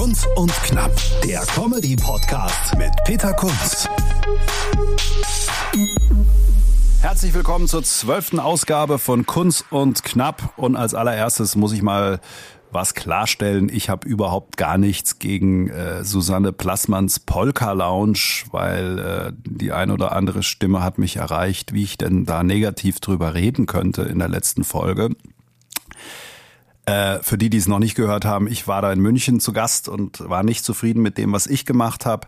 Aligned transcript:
Kunz 0.00 0.26
und 0.34 0.50
Knapp, 0.62 0.96
der 1.22 1.40
Comedy-Podcast 1.40 2.74
mit 2.78 2.90
Peter 3.04 3.34
Kunz. 3.34 3.86
Herzlich 7.02 7.34
willkommen 7.34 7.68
zur 7.68 7.82
zwölften 7.82 8.40
Ausgabe 8.40 8.98
von 8.98 9.26
Kunz 9.26 9.62
und 9.68 10.02
Knapp. 10.02 10.54
Und 10.56 10.74
als 10.74 10.94
allererstes 10.94 11.54
muss 11.54 11.74
ich 11.74 11.82
mal 11.82 12.20
was 12.70 12.94
klarstellen. 12.94 13.68
Ich 13.70 13.90
habe 13.90 14.08
überhaupt 14.08 14.56
gar 14.56 14.78
nichts 14.78 15.18
gegen 15.18 15.68
äh, 15.68 16.02
Susanne 16.02 16.54
Plassmanns 16.54 17.20
Polka 17.20 17.72
Lounge, 17.72 18.46
weil 18.52 18.98
äh, 18.98 19.32
die 19.44 19.72
ein 19.72 19.90
oder 19.90 20.12
andere 20.12 20.42
Stimme 20.42 20.82
hat 20.82 20.96
mich 20.96 21.16
erreicht, 21.16 21.74
wie 21.74 21.82
ich 21.82 21.98
denn 21.98 22.24
da 22.24 22.42
negativ 22.42 23.00
drüber 23.00 23.34
reden 23.34 23.66
könnte 23.66 24.00
in 24.04 24.18
der 24.18 24.28
letzten 24.30 24.64
Folge. 24.64 25.10
Äh, 26.86 27.18
für 27.22 27.38
die, 27.38 27.50
die 27.50 27.58
es 27.58 27.68
noch 27.68 27.78
nicht 27.78 27.94
gehört 27.94 28.24
haben, 28.24 28.46
ich 28.46 28.66
war 28.66 28.82
da 28.82 28.92
in 28.92 29.00
München 29.00 29.40
zu 29.40 29.52
Gast 29.52 29.88
und 29.88 30.28
war 30.28 30.42
nicht 30.42 30.64
zufrieden 30.64 31.02
mit 31.02 31.18
dem, 31.18 31.32
was 31.32 31.46
ich 31.46 31.66
gemacht 31.66 32.06
habe 32.06 32.26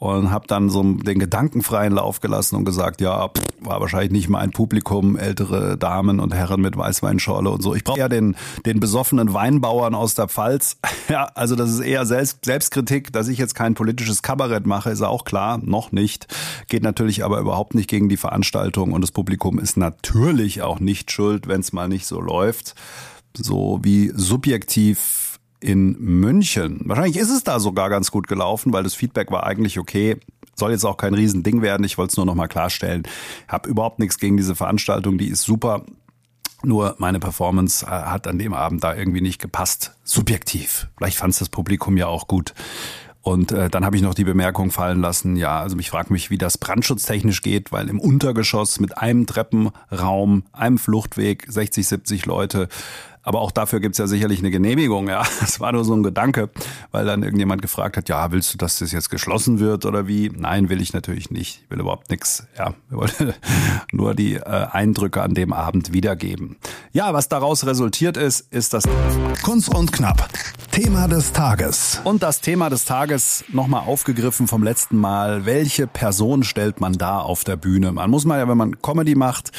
und 0.00 0.30
habe 0.30 0.46
dann 0.46 0.70
so 0.70 0.82
den 0.82 1.18
gedankenfreien 1.18 1.92
Lauf 1.92 2.20
gelassen 2.20 2.56
und 2.56 2.64
gesagt, 2.64 3.02
ja, 3.02 3.28
pff, 3.28 3.42
war 3.60 3.82
wahrscheinlich 3.82 4.10
nicht 4.10 4.28
mein 4.30 4.50
Publikum, 4.50 5.18
ältere 5.18 5.76
Damen 5.76 6.20
und 6.20 6.32
Herren 6.34 6.62
mit 6.62 6.74
Weißweinschorle 6.74 7.50
und 7.50 7.62
so. 7.62 7.74
Ich 7.74 7.84
brauche 7.84 7.98
ja 7.98 8.08
den, 8.08 8.34
den 8.64 8.80
besoffenen 8.80 9.34
Weinbauern 9.34 9.94
aus 9.94 10.14
der 10.14 10.28
Pfalz. 10.28 10.76
Ja, 11.08 11.24
also 11.34 11.56
das 11.56 11.70
ist 11.70 11.80
eher 11.80 12.06
Selbst, 12.06 12.44
Selbstkritik, 12.44 13.12
dass 13.12 13.26
ich 13.26 13.36
jetzt 13.36 13.56
kein 13.56 13.74
politisches 13.74 14.22
Kabarett 14.22 14.64
mache, 14.64 14.90
ist 14.90 15.02
auch 15.02 15.24
klar, 15.24 15.58
noch 15.58 15.90
nicht. 15.90 16.28
Geht 16.68 16.84
natürlich 16.84 17.24
aber 17.24 17.40
überhaupt 17.40 17.74
nicht 17.74 17.90
gegen 17.90 18.08
die 18.08 18.16
Veranstaltung 18.16 18.92
und 18.92 19.00
das 19.00 19.10
Publikum 19.10 19.58
ist 19.58 19.76
natürlich 19.76 20.62
auch 20.62 20.78
nicht 20.78 21.10
schuld, 21.10 21.48
wenn 21.48 21.62
es 21.62 21.72
mal 21.72 21.88
nicht 21.88 22.06
so 22.06 22.20
läuft. 22.20 22.76
So 23.36 23.80
wie 23.82 24.12
subjektiv 24.14 25.38
in 25.60 25.98
München. 25.98 26.80
Wahrscheinlich 26.84 27.18
ist 27.18 27.30
es 27.30 27.44
da 27.44 27.60
sogar 27.60 27.90
ganz 27.90 28.10
gut 28.10 28.26
gelaufen, 28.26 28.72
weil 28.72 28.82
das 28.82 28.94
Feedback 28.94 29.30
war 29.30 29.44
eigentlich 29.44 29.78
okay. 29.78 30.16
Soll 30.54 30.72
jetzt 30.72 30.84
auch 30.84 30.96
kein 30.96 31.14
Riesending 31.14 31.62
werden. 31.62 31.84
Ich 31.84 31.98
wollte 31.98 32.12
es 32.12 32.16
nur 32.16 32.26
noch 32.26 32.34
mal 32.34 32.48
klarstellen. 32.48 33.04
Hab 33.46 33.66
überhaupt 33.66 33.98
nichts 33.98 34.18
gegen 34.18 34.36
diese 34.36 34.54
Veranstaltung. 34.54 35.18
Die 35.18 35.28
ist 35.28 35.42
super. 35.42 35.84
Nur 36.62 36.96
meine 36.98 37.20
Performance 37.20 37.86
äh, 37.86 37.88
hat 37.88 38.26
an 38.26 38.38
dem 38.38 38.52
Abend 38.52 38.84
da 38.84 38.94
irgendwie 38.94 39.22
nicht 39.22 39.40
gepasst. 39.40 39.92
Subjektiv. 40.04 40.88
Vielleicht 40.96 41.16
fand 41.16 41.32
es 41.32 41.38
das 41.38 41.48
Publikum 41.48 41.96
ja 41.96 42.06
auch 42.06 42.26
gut. 42.26 42.54
Und 43.22 43.52
äh, 43.52 43.68
dann 43.68 43.84
habe 43.84 43.96
ich 43.96 44.02
noch 44.02 44.14
die 44.14 44.24
Bemerkung 44.24 44.70
fallen 44.70 45.00
lassen, 45.00 45.36
ja, 45.36 45.60
also 45.60 45.78
ich 45.78 45.90
frage 45.90 46.10
mich, 46.10 46.30
wie 46.30 46.38
das 46.38 46.56
brandschutztechnisch 46.56 47.42
geht, 47.42 47.70
weil 47.70 47.90
im 47.90 48.00
Untergeschoss 48.00 48.80
mit 48.80 48.96
einem 48.96 49.26
Treppenraum, 49.26 50.44
einem 50.52 50.78
Fluchtweg, 50.78 51.44
60, 51.46 51.86
70 51.86 52.24
Leute, 52.24 52.68
aber 53.22 53.40
auch 53.40 53.50
dafür 53.50 53.80
gibt's 53.80 53.98
ja 53.98 54.06
sicherlich 54.06 54.38
eine 54.38 54.50
Genehmigung. 54.50 55.08
Ja, 55.08 55.22
es 55.42 55.60
war 55.60 55.72
nur 55.72 55.84
so 55.84 55.94
ein 55.94 56.02
Gedanke, 56.02 56.50
weil 56.90 57.04
dann 57.04 57.22
irgendjemand 57.22 57.62
gefragt 57.62 57.96
hat, 57.96 58.08
ja, 58.08 58.32
willst 58.32 58.54
du, 58.54 58.58
dass 58.58 58.78
das 58.78 58.92
jetzt 58.92 59.10
geschlossen 59.10 59.60
wird 59.60 59.84
oder 59.84 60.06
wie? 60.06 60.30
Nein, 60.34 60.68
will 60.68 60.80
ich 60.80 60.92
natürlich 60.92 61.30
nicht. 61.30 61.62
Ich 61.64 61.70
will 61.70 61.80
überhaupt 61.80 62.10
nichts. 62.10 62.46
Ja, 62.56 62.74
wir 62.88 62.98
wollten 62.98 63.34
nur 63.92 64.14
die 64.14 64.34
äh, 64.34 64.40
Eindrücke 64.42 65.22
an 65.22 65.34
dem 65.34 65.52
Abend 65.52 65.92
wiedergeben. 65.92 66.56
Ja, 66.92 67.12
was 67.12 67.28
daraus 67.28 67.66
resultiert 67.66 68.16
ist, 68.16 68.52
ist 68.52 68.72
das 68.74 68.84
Kunst 69.42 69.74
und 69.74 69.92
Knapp. 69.92 70.28
Thema 70.70 71.08
des 71.08 71.32
Tages. 71.32 72.00
Und 72.04 72.22
das 72.22 72.40
Thema 72.40 72.70
des 72.70 72.84
Tages 72.84 73.44
nochmal 73.48 73.82
aufgegriffen 73.86 74.46
vom 74.46 74.62
letzten 74.62 74.96
Mal. 74.96 75.44
Welche 75.44 75.86
Person 75.86 76.44
stellt 76.44 76.80
man 76.80 76.94
da 76.94 77.18
auf 77.18 77.44
der 77.44 77.56
Bühne? 77.56 77.92
Man 77.92 78.10
muss 78.10 78.24
mal 78.24 78.38
ja, 78.38 78.48
wenn 78.48 78.56
man 78.56 78.80
Comedy 78.80 79.14
macht, 79.14 79.50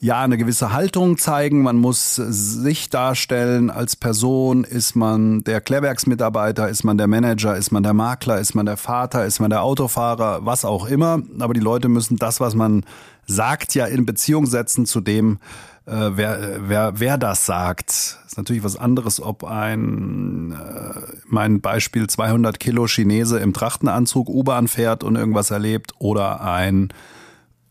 ja 0.00 0.22
eine 0.22 0.36
gewisse 0.36 0.72
Haltung 0.72 1.18
zeigen, 1.18 1.62
man 1.62 1.76
muss 1.76 2.16
sich 2.16 2.90
darstellen 2.90 3.70
als 3.70 3.96
Person, 3.96 4.64
ist 4.64 4.94
man 4.94 5.42
der 5.44 5.60
Klärwerksmitarbeiter, 5.60 6.68
ist 6.68 6.84
man 6.84 6.98
der 6.98 7.06
Manager, 7.06 7.56
ist 7.56 7.72
man 7.72 7.82
der 7.82 7.94
Makler, 7.94 8.38
ist 8.38 8.54
man 8.54 8.66
der 8.66 8.76
Vater, 8.76 9.24
ist 9.24 9.40
man 9.40 9.50
der 9.50 9.62
Autofahrer, 9.62 10.44
was 10.44 10.64
auch 10.64 10.86
immer, 10.86 11.22
aber 11.38 11.54
die 11.54 11.60
Leute 11.60 11.88
müssen 11.88 12.16
das, 12.16 12.40
was 12.40 12.54
man 12.54 12.84
sagt, 13.26 13.74
ja 13.74 13.86
in 13.86 14.06
Beziehung 14.06 14.46
setzen 14.46 14.86
zu 14.86 15.00
dem, 15.00 15.38
äh, 15.86 16.10
wer, 16.14 16.60
wer, 16.68 17.00
wer 17.00 17.18
das 17.18 17.46
sagt. 17.46 17.90
Ist 18.26 18.36
natürlich 18.36 18.64
was 18.64 18.76
anderes, 18.76 19.20
ob 19.20 19.44
ein, 19.44 20.52
äh, 20.52 21.00
mein 21.26 21.60
Beispiel 21.60 22.06
200 22.06 22.60
Kilo 22.60 22.86
Chinese 22.86 23.38
im 23.38 23.52
Trachtenanzug 23.52 24.28
U-Bahn 24.28 24.68
fährt 24.68 25.04
und 25.04 25.16
irgendwas 25.16 25.50
erlebt 25.50 25.92
oder 25.98 26.40
ein 26.40 26.92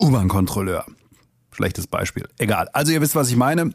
U-Bahn-Kontrolleur. 0.02 0.86
Schlechtes 1.55 1.88
Beispiel. 1.88 2.27
Egal. 2.38 2.67
Also 2.73 2.91
ihr 2.91 2.99
wisst, 2.99 3.16
was 3.16 3.29
ich 3.29 3.38
meine. 3.38 3.73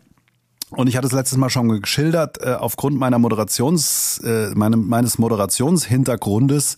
Und 0.70 0.86
ich 0.86 0.96
hatte 0.96 1.06
es 1.06 1.12
letztes 1.12 1.38
Mal 1.38 1.48
schon 1.48 1.80
geschildert, 1.80 2.42
äh, 2.42 2.52
aufgrund 2.52 2.98
meiner 2.98 3.18
Moderations, 3.18 4.20
äh, 4.22 4.50
meinem, 4.54 4.86
meines 4.86 5.18
Moderationshintergrundes 5.18 6.76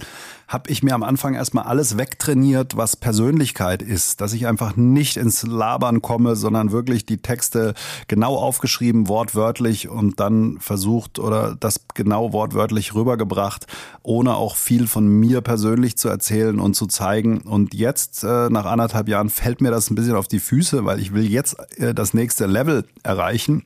habe 0.53 0.71
ich 0.71 0.83
mir 0.83 0.95
am 0.95 1.03
Anfang 1.03 1.35
erstmal 1.35 1.65
alles 1.65 1.97
wegtrainiert, 1.97 2.77
was 2.77 2.97
Persönlichkeit 2.97 3.81
ist. 3.81 4.21
Dass 4.21 4.35
ich 4.35 4.47
einfach 4.47 4.77
nicht 4.77 5.17
ins 5.17 5.45
Labern 5.45 6.03
komme, 6.03 6.37
sondern 6.37 6.73
wirklich 6.73 7.07
die 7.07 7.17
Texte 7.17 7.73
genau 8.07 8.37
aufgeschrieben, 8.37 9.09
wortwörtlich 9.09 9.89
und 9.89 10.21
dann 10.21 10.59
versucht 10.61 11.19
oder 11.19 11.57
das 11.59 11.87
genau 11.95 12.35
wortwörtlich 12.35 12.95
rübergebracht, 12.95 13.67
ohne 14.03 14.35
auch 14.37 14.57
viel 14.57 14.87
von 14.87 15.09
mir 15.09 15.41
persönlich 15.41 15.97
zu 15.97 16.09
erzählen 16.09 16.61
und 16.61 16.75
zu 16.75 16.87
zeigen. 16.87 17.41
Und 17.41 17.73
jetzt, 17.73 18.23
äh, 18.23 18.51
nach 18.51 18.67
anderthalb 18.67 19.09
Jahren, 19.09 19.31
fällt 19.31 19.63
mir 19.63 19.71
das 19.71 19.91
ein 19.91 19.95
bisschen 19.95 20.17
auf 20.17 20.29
die 20.29 20.41
Füße, 20.41 20.85
weil 20.85 21.01
ich 21.01 21.15
will 21.15 21.31
jetzt 21.31 21.57
äh, 21.79 21.95
das 21.95 22.13
nächste 22.13 22.45
Level 22.45 22.85
erreichen. 23.03 23.65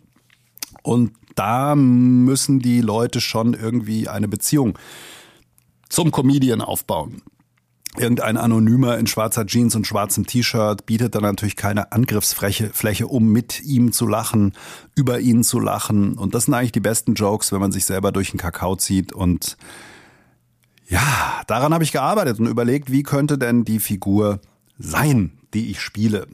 Und 0.83 1.13
da 1.35 1.75
müssen 1.75 2.61
die 2.61 2.81
Leute 2.81 3.21
schon 3.21 3.55
irgendwie 3.55 4.09
eine 4.09 4.29
Beziehung 4.29 4.79
zum 5.89 6.11
Comedian 6.11 6.61
aufbauen. 6.61 7.23
Irgendein 7.99 8.37
Anonymer 8.37 8.99
in 8.99 9.07
schwarzer 9.07 9.47
Jeans 9.47 9.75
und 9.75 9.87
schwarzem 9.87 10.27
T-Shirt 10.27 10.85
bietet 10.85 11.15
dann 11.15 11.23
natürlich 11.23 11.57
keine 11.57 11.93
Angriffsfläche, 11.93 12.69
Fläche, 12.69 13.07
um 13.07 13.33
mit 13.33 13.63
ihm 13.63 13.91
zu 13.93 14.07
lachen, 14.07 14.53
über 14.95 15.21
ihn 15.21 15.43
zu 15.43 15.59
lachen. 15.59 16.19
Und 16.19 16.35
das 16.35 16.45
sind 16.45 16.55
eigentlich 16.55 16.73
die 16.73 16.81
besten 16.81 17.15
Jokes, 17.15 17.53
wenn 17.53 17.61
man 17.61 17.73
sich 17.73 17.87
selber 17.87 18.13
durch 18.13 18.33
den 18.33 18.39
Kakao 18.39 18.77
zieht. 18.77 19.15
Und 19.15 19.57
ja, 20.87 21.43
daran 21.47 21.73
habe 21.73 21.85
ich 21.85 21.93
gearbeitet 21.93 22.39
und 22.39 22.47
überlegt, 22.47 22.93
wie 22.93 23.03
könnte 23.03 23.39
denn 23.39 23.65
die 23.65 23.81
Figur 23.81 24.41
sein, 24.79 25.33
die 25.55 25.71
ich 25.71 25.81
spiele 25.81 26.27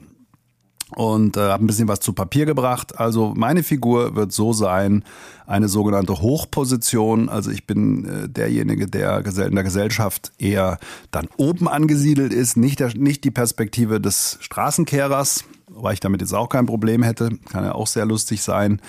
und 0.97 1.37
äh, 1.37 1.41
habe 1.41 1.65
ein 1.65 1.67
bisschen 1.67 1.89
was 1.89 2.01
zu 2.01 2.13
Papier 2.13 2.47
gebracht. 2.47 2.99
Also 2.99 3.33
meine 3.37 3.63
Figur 3.63 4.15
wird 4.15 4.33
so 4.33 4.53
sein, 4.53 5.05
eine 5.47 5.69
sogenannte 5.69 6.21
Hochposition. 6.21 7.29
Also 7.29 7.51
ich 7.51 7.67
bin 7.67 8.05
äh, 8.05 8.29
derjenige, 8.29 8.87
der 8.87 9.25
in 9.25 9.55
der 9.55 9.65
Gesellschaft 9.65 10.33
eher 10.39 10.79
dann 11.11 11.29
oben 11.37 11.69
angesiedelt 11.69 12.33
ist, 12.33 12.57
nicht, 12.57 12.81
der, 12.81 12.95
nicht 12.97 13.25
die 13.25 13.31
Perspektive 13.31 14.01
des 14.01 14.39
Straßenkehrers, 14.41 15.45
weil 15.69 15.95
ich 15.95 16.01
damit 16.01 16.21
jetzt 16.21 16.35
auch 16.35 16.49
kein 16.49 16.67
Problem 16.67 17.03
hätte, 17.03 17.31
kann 17.51 17.65
ja 17.65 17.75
auch 17.75 17.87
sehr 17.87 18.05
lustig 18.05 18.43
sein. 18.43 18.81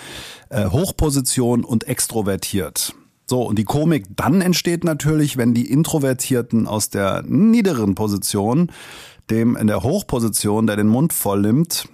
Äh, 0.49 0.69
Hochposition 0.69 1.63
und 1.63 1.87
extrovertiert. 1.87 2.93
So, 3.25 3.41
und 3.43 3.57
die 3.57 3.63
Komik 3.63 4.05
dann 4.15 4.41
entsteht 4.41 4.83
natürlich, 4.83 5.37
wenn 5.37 5.53
die 5.53 5.71
Introvertierten 5.71 6.67
aus 6.67 6.89
der 6.89 7.23
niederen 7.25 7.95
Position 7.95 8.69
dem 9.29 9.55
in 9.55 9.67
der 9.67 9.83
Hochposition, 9.83 10.67
der 10.67 10.75
den 10.75 10.87
Mund 10.87 11.13
voll 11.13 11.41
nimmt, 11.41 11.87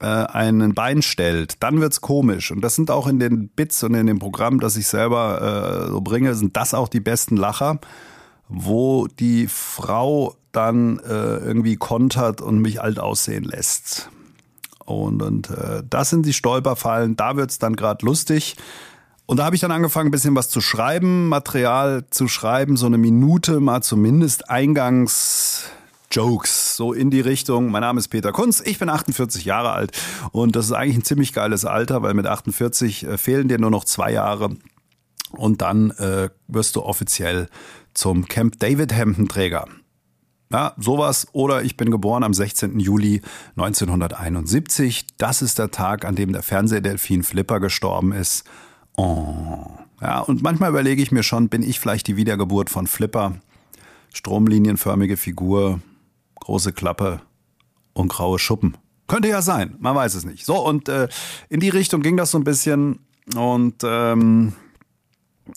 äh, 0.00 0.06
einen 0.06 0.74
Bein 0.74 1.02
stellt, 1.02 1.62
dann 1.62 1.80
wird's 1.80 2.00
komisch. 2.00 2.50
Und 2.50 2.62
das 2.62 2.74
sind 2.74 2.90
auch 2.90 3.06
in 3.06 3.20
den 3.20 3.48
Bits 3.48 3.82
und 3.82 3.94
in 3.94 4.06
dem 4.06 4.18
Programm, 4.18 4.60
das 4.60 4.76
ich 4.76 4.86
selber 4.86 5.86
äh, 5.86 5.88
so 5.88 6.00
bringe, 6.00 6.34
sind 6.34 6.56
das 6.56 6.74
auch 6.74 6.88
die 6.88 7.00
besten 7.00 7.36
Lacher, 7.36 7.78
wo 8.48 9.06
die 9.06 9.46
Frau 9.46 10.34
dann 10.52 10.98
äh, 11.00 11.36
irgendwie 11.36 11.76
kontert 11.76 12.40
und 12.40 12.60
mich 12.60 12.80
alt 12.80 12.98
aussehen 12.98 13.44
lässt. 13.44 14.10
Und, 14.84 15.22
und 15.22 15.50
äh, 15.50 15.82
das 15.88 16.10
sind 16.10 16.26
die 16.26 16.32
Stolperfallen, 16.32 17.14
da 17.14 17.36
wird's 17.36 17.58
dann 17.58 17.76
gerade 17.76 18.04
lustig. 18.04 18.56
Und 19.26 19.36
da 19.36 19.44
habe 19.44 19.54
ich 19.54 19.60
dann 19.60 19.70
angefangen, 19.70 20.08
ein 20.08 20.10
bisschen 20.10 20.34
was 20.34 20.48
zu 20.48 20.60
schreiben, 20.60 21.28
Material 21.28 22.04
zu 22.10 22.26
schreiben, 22.26 22.76
so 22.76 22.86
eine 22.86 22.98
Minute 22.98 23.60
mal 23.60 23.80
zumindest 23.80 24.50
eingangs 24.50 25.70
Jokes, 26.10 26.76
so 26.76 26.92
in 26.92 27.10
die 27.10 27.20
Richtung. 27.20 27.70
Mein 27.70 27.82
Name 27.82 28.00
ist 28.00 28.08
Peter 28.08 28.32
Kunz, 28.32 28.60
ich 28.64 28.78
bin 28.78 28.88
48 28.88 29.44
Jahre 29.44 29.70
alt 29.70 29.92
und 30.32 30.56
das 30.56 30.66
ist 30.66 30.72
eigentlich 30.72 30.96
ein 30.96 31.04
ziemlich 31.04 31.32
geiles 31.32 31.64
Alter, 31.64 32.02
weil 32.02 32.14
mit 32.14 32.26
48 32.26 33.04
äh, 33.06 33.18
fehlen 33.18 33.48
dir 33.48 33.58
nur 33.58 33.70
noch 33.70 33.84
zwei 33.84 34.12
Jahre 34.12 34.56
und 35.30 35.62
dann 35.62 35.90
äh, 35.92 36.30
wirst 36.48 36.74
du 36.74 36.82
offiziell 36.82 37.48
zum 37.94 38.26
Camp 38.26 38.58
David 38.58 38.92
Hemdenträger. 38.92 39.66
Ja, 40.52 40.74
sowas. 40.76 41.28
Oder 41.32 41.62
ich 41.62 41.76
bin 41.76 41.92
geboren 41.92 42.24
am 42.24 42.34
16. 42.34 42.80
Juli 42.80 43.22
1971. 43.56 45.06
Das 45.16 45.42
ist 45.42 45.60
der 45.60 45.70
Tag, 45.70 46.04
an 46.04 46.16
dem 46.16 46.32
der 46.32 46.42
Fernsehdelfin 46.42 47.22
Flipper 47.22 47.60
gestorben 47.60 48.10
ist. 48.10 48.44
Oh. 48.96 49.64
Ja, 50.00 50.20
und 50.20 50.42
manchmal 50.42 50.70
überlege 50.70 51.02
ich 51.02 51.12
mir 51.12 51.22
schon, 51.22 51.48
bin 51.48 51.62
ich 51.62 51.78
vielleicht 51.78 52.08
die 52.08 52.16
Wiedergeburt 52.16 52.68
von 52.68 52.88
Flipper? 52.88 53.36
Stromlinienförmige 54.12 55.16
Figur, 55.16 55.80
große 56.40 56.72
Klappe 56.72 57.20
und 57.92 58.08
graue 58.08 58.38
Schuppen. 58.38 58.76
Könnte 59.06 59.28
ja 59.28 59.42
sein, 59.42 59.76
man 59.80 59.96
weiß 59.96 60.14
es 60.14 60.24
nicht. 60.24 60.46
So, 60.46 60.56
und 60.64 60.88
äh, 60.88 61.08
in 61.48 61.60
die 61.60 61.68
Richtung 61.68 62.02
ging 62.02 62.16
das 62.16 62.30
so 62.30 62.38
ein 62.38 62.44
bisschen. 62.44 63.00
Und 63.34 63.82
ähm, 63.84 64.52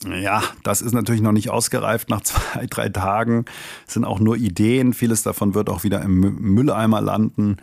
ja, 0.07 0.41
das 0.63 0.81
ist 0.81 0.93
natürlich 0.93 1.21
noch 1.21 1.31
nicht 1.31 1.49
ausgereift 1.49 2.09
nach 2.09 2.21
zwei, 2.23 2.65
drei 2.67 2.89
Tagen. 2.89 3.45
Sind 3.87 4.05
auch 4.05 4.19
nur 4.19 4.37
Ideen. 4.37 4.93
Vieles 4.93 5.23
davon 5.23 5.53
wird 5.53 5.69
auch 5.69 5.83
wieder 5.83 6.01
im 6.01 6.19
Mülleimer 6.19 7.01
landen. 7.01 7.57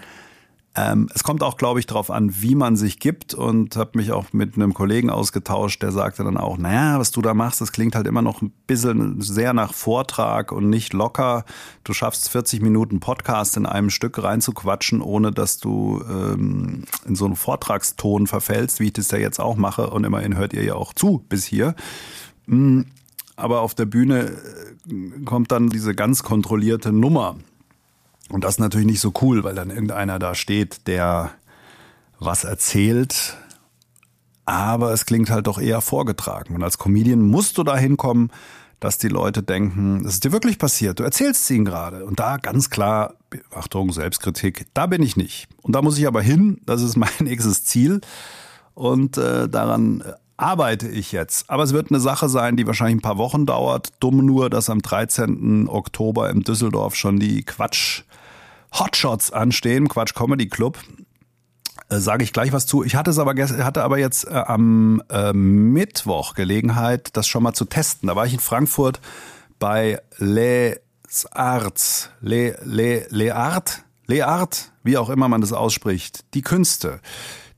Ähm, 0.76 1.08
es 1.12 1.24
kommt 1.24 1.42
auch, 1.42 1.56
glaube 1.56 1.80
ich, 1.80 1.86
darauf 1.86 2.12
an, 2.12 2.30
wie 2.42 2.54
man 2.54 2.76
sich 2.76 3.00
gibt 3.00 3.34
und 3.34 3.74
habe 3.74 3.98
mich 3.98 4.12
auch 4.12 4.32
mit 4.32 4.54
einem 4.54 4.72
Kollegen 4.72 5.10
ausgetauscht, 5.10 5.82
der 5.82 5.90
sagte 5.90 6.22
dann 6.22 6.36
auch, 6.36 6.58
naja, 6.58 7.00
was 7.00 7.10
du 7.10 7.20
da 7.22 7.34
machst, 7.34 7.60
das 7.60 7.72
klingt 7.72 7.96
halt 7.96 8.06
immer 8.06 8.22
noch 8.22 8.40
ein 8.40 8.52
bisschen 8.68 9.20
sehr 9.20 9.52
nach 9.52 9.74
Vortrag 9.74 10.52
und 10.52 10.70
nicht 10.70 10.92
locker. 10.92 11.44
Du 11.82 11.92
schaffst 11.92 12.28
40 12.28 12.62
Minuten 12.62 13.00
Podcast 13.00 13.56
in 13.56 13.66
einem 13.66 13.90
Stück 13.90 14.22
reinzuquatschen, 14.22 15.00
ohne 15.00 15.32
dass 15.32 15.58
du 15.58 16.04
ähm, 16.08 16.84
in 17.04 17.16
so 17.16 17.24
einen 17.24 17.36
Vortragston 17.36 18.28
verfällst, 18.28 18.78
wie 18.78 18.86
ich 18.86 18.92
das 18.92 19.10
ja 19.10 19.18
jetzt 19.18 19.40
auch 19.40 19.56
mache 19.56 19.90
und 19.90 20.04
immerhin 20.04 20.36
hört 20.36 20.52
ihr 20.52 20.62
ja 20.62 20.74
auch 20.74 20.94
zu 20.94 21.24
bis 21.28 21.44
hier. 21.44 21.74
Hm, 22.46 22.86
aber 23.34 23.62
auf 23.62 23.74
der 23.74 23.86
Bühne 23.86 24.30
äh, 24.88 25.24
kommt 25.24 25.50
dann 25.50 25.68
diese 25.68 25.96
ganz 25.96 26.22
kontrollierte 26.22 26.92
Nummer. 26.92 27.36
Und 28.30 28.44
das 28.44 28.54
ist 28.54 28.60
natürlich 28.60 28.86
nicht 28.86 29.00
so 29.00 29.12
cool, 29.20 29.44
weil 29.44 29.54
dann 29.54 29.70
irgendeiner 29.70 30.18
da 30.18 30.34
steht, 30.34 30.86
der 30.86 31.32
was 32.18 32.44
erzählt, 32.44 33.36
aber 34.44 34.92
es 34.92 35.06
klingt 35.06 35.30
halt 35.30 35.46
doch 35.46 35.58
eher 35.58 35.80
vorgetragen. 35.80 36.54
Und 36.54 36.62
als 36.62 36.78
Comedian 36.78 37.22
musst 37.22 37.58
du 37.58 37.64
da 37.64 37.76
hinkommen, 37.76 38.30
dass 38.78 38.98
die 38.98 39.08
Leute 39.08 39.42
denken, 39.42 40.02
das 40.02 40.14
ist 40.14 40.24
dir 40.24 40.32
wirklich 40.32 40.58
passiert, 40.58 40.98
du 40.98 41.02
erzählst 41.02 41.42
es 41.42 41.50
ihnen 41.50 41.64
gerade. 41.64 42.04
Und 42.04 42.18
da 42.18 42.38
ganz 42.38 42.70
klar, 42.70 43.14
Achtung, 43.54 43.92
Selbstkritik, 43.92 44.66
da 44.74 44.86
bin 44.86 45.02
ich 45.02 45.16
nicht. 45.16 45.48
Und 45.62 45.74
da 45.74 45.82
muss 45.82 45.98
ich 45.98 46.06
aber 46.06 46.22
hin, 46.22 46.60
das 46.66 46.82
ist 46.82 46.96
mein 46.96 47.10
nächstes 47.20 47.64
Ziel. 47.64 48.00
Und 48.74 49.18
äh, 49.18 49.48
daran 49.48 50.02
arbeite 50.36 50.88
ich 50.88 51.12
jetzt. 51.12 51.50
Aber 51.50 51.62
es 51.62 51.74
wird 51.74 51.90
eine 51.90 52.00
Sache 52.00 52.28
sein, 52.28 52.56
die 52.56 52.66
wahrscheinlich 52.66 52.96
ein 52.96 53.02
paar 53.02 53.18
Wochen 53.18 53.44
dauert. 53.44 53.92
Dumm 54.00 54.24
nur, 54.24 54.48
dass 54.48 54.70
am 54.70 54.80
13. 54.80 55.68
Oktober 55.68 56.30
im 56.30 56.42
Düsseldorf 56.42 56.96
schon 56.96 57.20
die 57.20 57.42
Quatsch 57.42 58.04
Hotshots 58.72 59.32
anstehen, 59.32 59.88
Quatsch 59.88 60.14
Comedy 60.14 60.48
Club. 60.48 60.78
Äh, 61.88 61.98
Sage 61.98 62.24
ich 62.24 62.32
gleich 62.32 62.52
was 62.52 62.66
zu. 62.66 62.84
Ich 62.84 62.94
hatte 62.94 63.10
es 63.10 63.18
aber 63.18 63.34
hatte 63.34 63.82
aber 63.82 63.98
jetzt 63.98 64.26
äh, 64.26 64.30
am 64.30 65.02
äh, 65.10 65.32
Mittwoch 65.32 66.34
Gelegenheit, 66.34 67.16
das 67.16 67.26
schon 67.26 67.42
mal 67.42 67.52
zu 67.52 67.64
testen. 67.64 68.06
Da 68.08 68.16
war 68.16 68.26
ich 68.26 68.32
in 68.32 68.40
Frankfurt 68.40 69.00
bei 69.58 70.00
Les 70.18 70.78
Arts, 71.32 72.10
Les, 72.20 72.54
Les, 72.64 73.06
Les 73.10 73.30
Art, 73.32 73.84
Les 74.06 74.22
Art, 74.22 74.72
wie 74.82 74.96
auch 74.96 75.10
immer 75.10 75.28
man 75.28 75.40
das 75.40 75.52
ausspricht. 75.52 76.24
Die 76.34 76.42
Künste. 76.42 77.00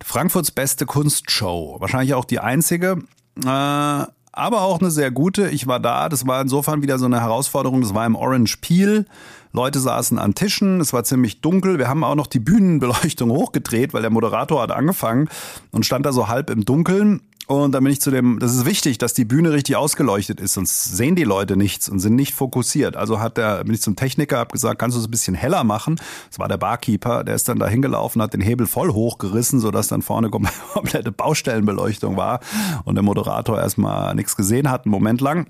Frankfurts 0.02 0.50
beste 0.50 0.86
Kunstshow. 0.86 1.76
Wahrscheinlich 1.78 2.14
auch 2.14 2.24
die 2.24 2.40
einzige. 2.40 3.02
Äh, 3.44 4.04
aber 4.32 4.62
auch 4.62 4.81
eine 4.81 4.90
sehr 4.90 5.11
gute. 5.11 5.49
Ich 5.50 5.67
war 5.67 5.79
da. 5.79 6.08
Das 6.08 6.26
war 6.26 6.40
insofern 6.40 6.82
wieder 6.82 6.99
so 6.99 7.06
eine 7.06 7.20
Herausforderung. 7.20 7.82
Das 7.82 7.94
war 7.94 8.06
im 8.06 8.17
Orange 8.17 8.56
Peel. 8.61 9.06
Leute 9.52 9.81
saßen 9.81 10.19
an 10.19 10.34
Tischen, 10.34 10.81
es 10.81 10.94
war 10.94 11.05
ziemlich 11.05 11.43
dunkel. 11.43 11.79
Wir 11.79 11.88
haben 11.88 12.05
auch 12.05 12.14
noch 12.14 12.26
die 12.26 12.38
Bühnenbeleuchtung 12.38 13.31
hochgedreht, 13.32 13.93
weil 13.93 14.00
der 14.00 14.11
Moderator 14.11 14.62
hat 14.62 14.73
angefangen 14.73 15.29
und 15.73 15.84
stand 15.84 16.06
da 16.06 16.12
so 16.12 16.29
halb 16.29 16.49
im 16.49 16.64
Dunkeln. 16.64 17.20
Und 17.48 17.72
dann 17.72 17.82
bin 17.82 17.92
ich 17.92 18.00
zu 18.00 18.10
dem, 18.10 18.38
das 18.38 18.54
ist 18.54 18.64
wichtig, 18.64 18.98
dass 18.98 19.14
die 19.14 19.24
Bühne 19.24 19.52
richtig 19.52 19.74
ausgeleuchtet 19.76 20.40
ist, 20.40 20.54
sonst 20.54 20.96
sehen 20.96 21.16
die 21.16 21.24
Leute 21.24 21.56
nichts 21.56 21.88
und 21.88 21.98
sind 21.98 22.14
nicht 22.14 22.34
fokussiert. 22.34 22.96
Also 22.96 23.18
hat 23.18 23.36
der, 23.36 23.64
bin 23.64 23.74
ich 23.74 23.82
zum 23.82 23.96
Techniker, 23.96 24.38
hab 24.38 24.52
gesagt, 24.52 24.78
kannst 24.78 24.96
du 24.96 25.00
es 25.00 25.08
ein 25.08 25.10
bisschen 25.10 25.34
heller 25.34 25.64
machen? 25.64 25.96
Das 26.30 26.38
war 26.38 26.46
der 26.48 26.56
Barkeeper, 26.56 27.24
der 27.24 27.34
ist 27.34 27.48
dann 27.48 27.58
da 27.58 27.66
hingelaufen, 27.66 28.22
hat 28.22 28.32
den 28.32 28.40
Hebel 28.40 28.66
voll 28.66 28.92
hochgerissen, 28.92 29.58
sodass 29.58 29.88
dann 29.88 30.02
vorne 30.02 30.30
komplette 30.72 31.10
Baustellenbeleuchtung 31.10 32.16
war 32.16 32.40
und 32.84 32.94
der 32.94 33.02
Moderator 33.02 33.58
erstmal 33.58 34.14
nichts 34.14 34.36
gesehen 34.36 34.70
hat, 34.70 34.86
einen 34.86 34.92
Moment 34.92 35.20
lang. 35.20 35.48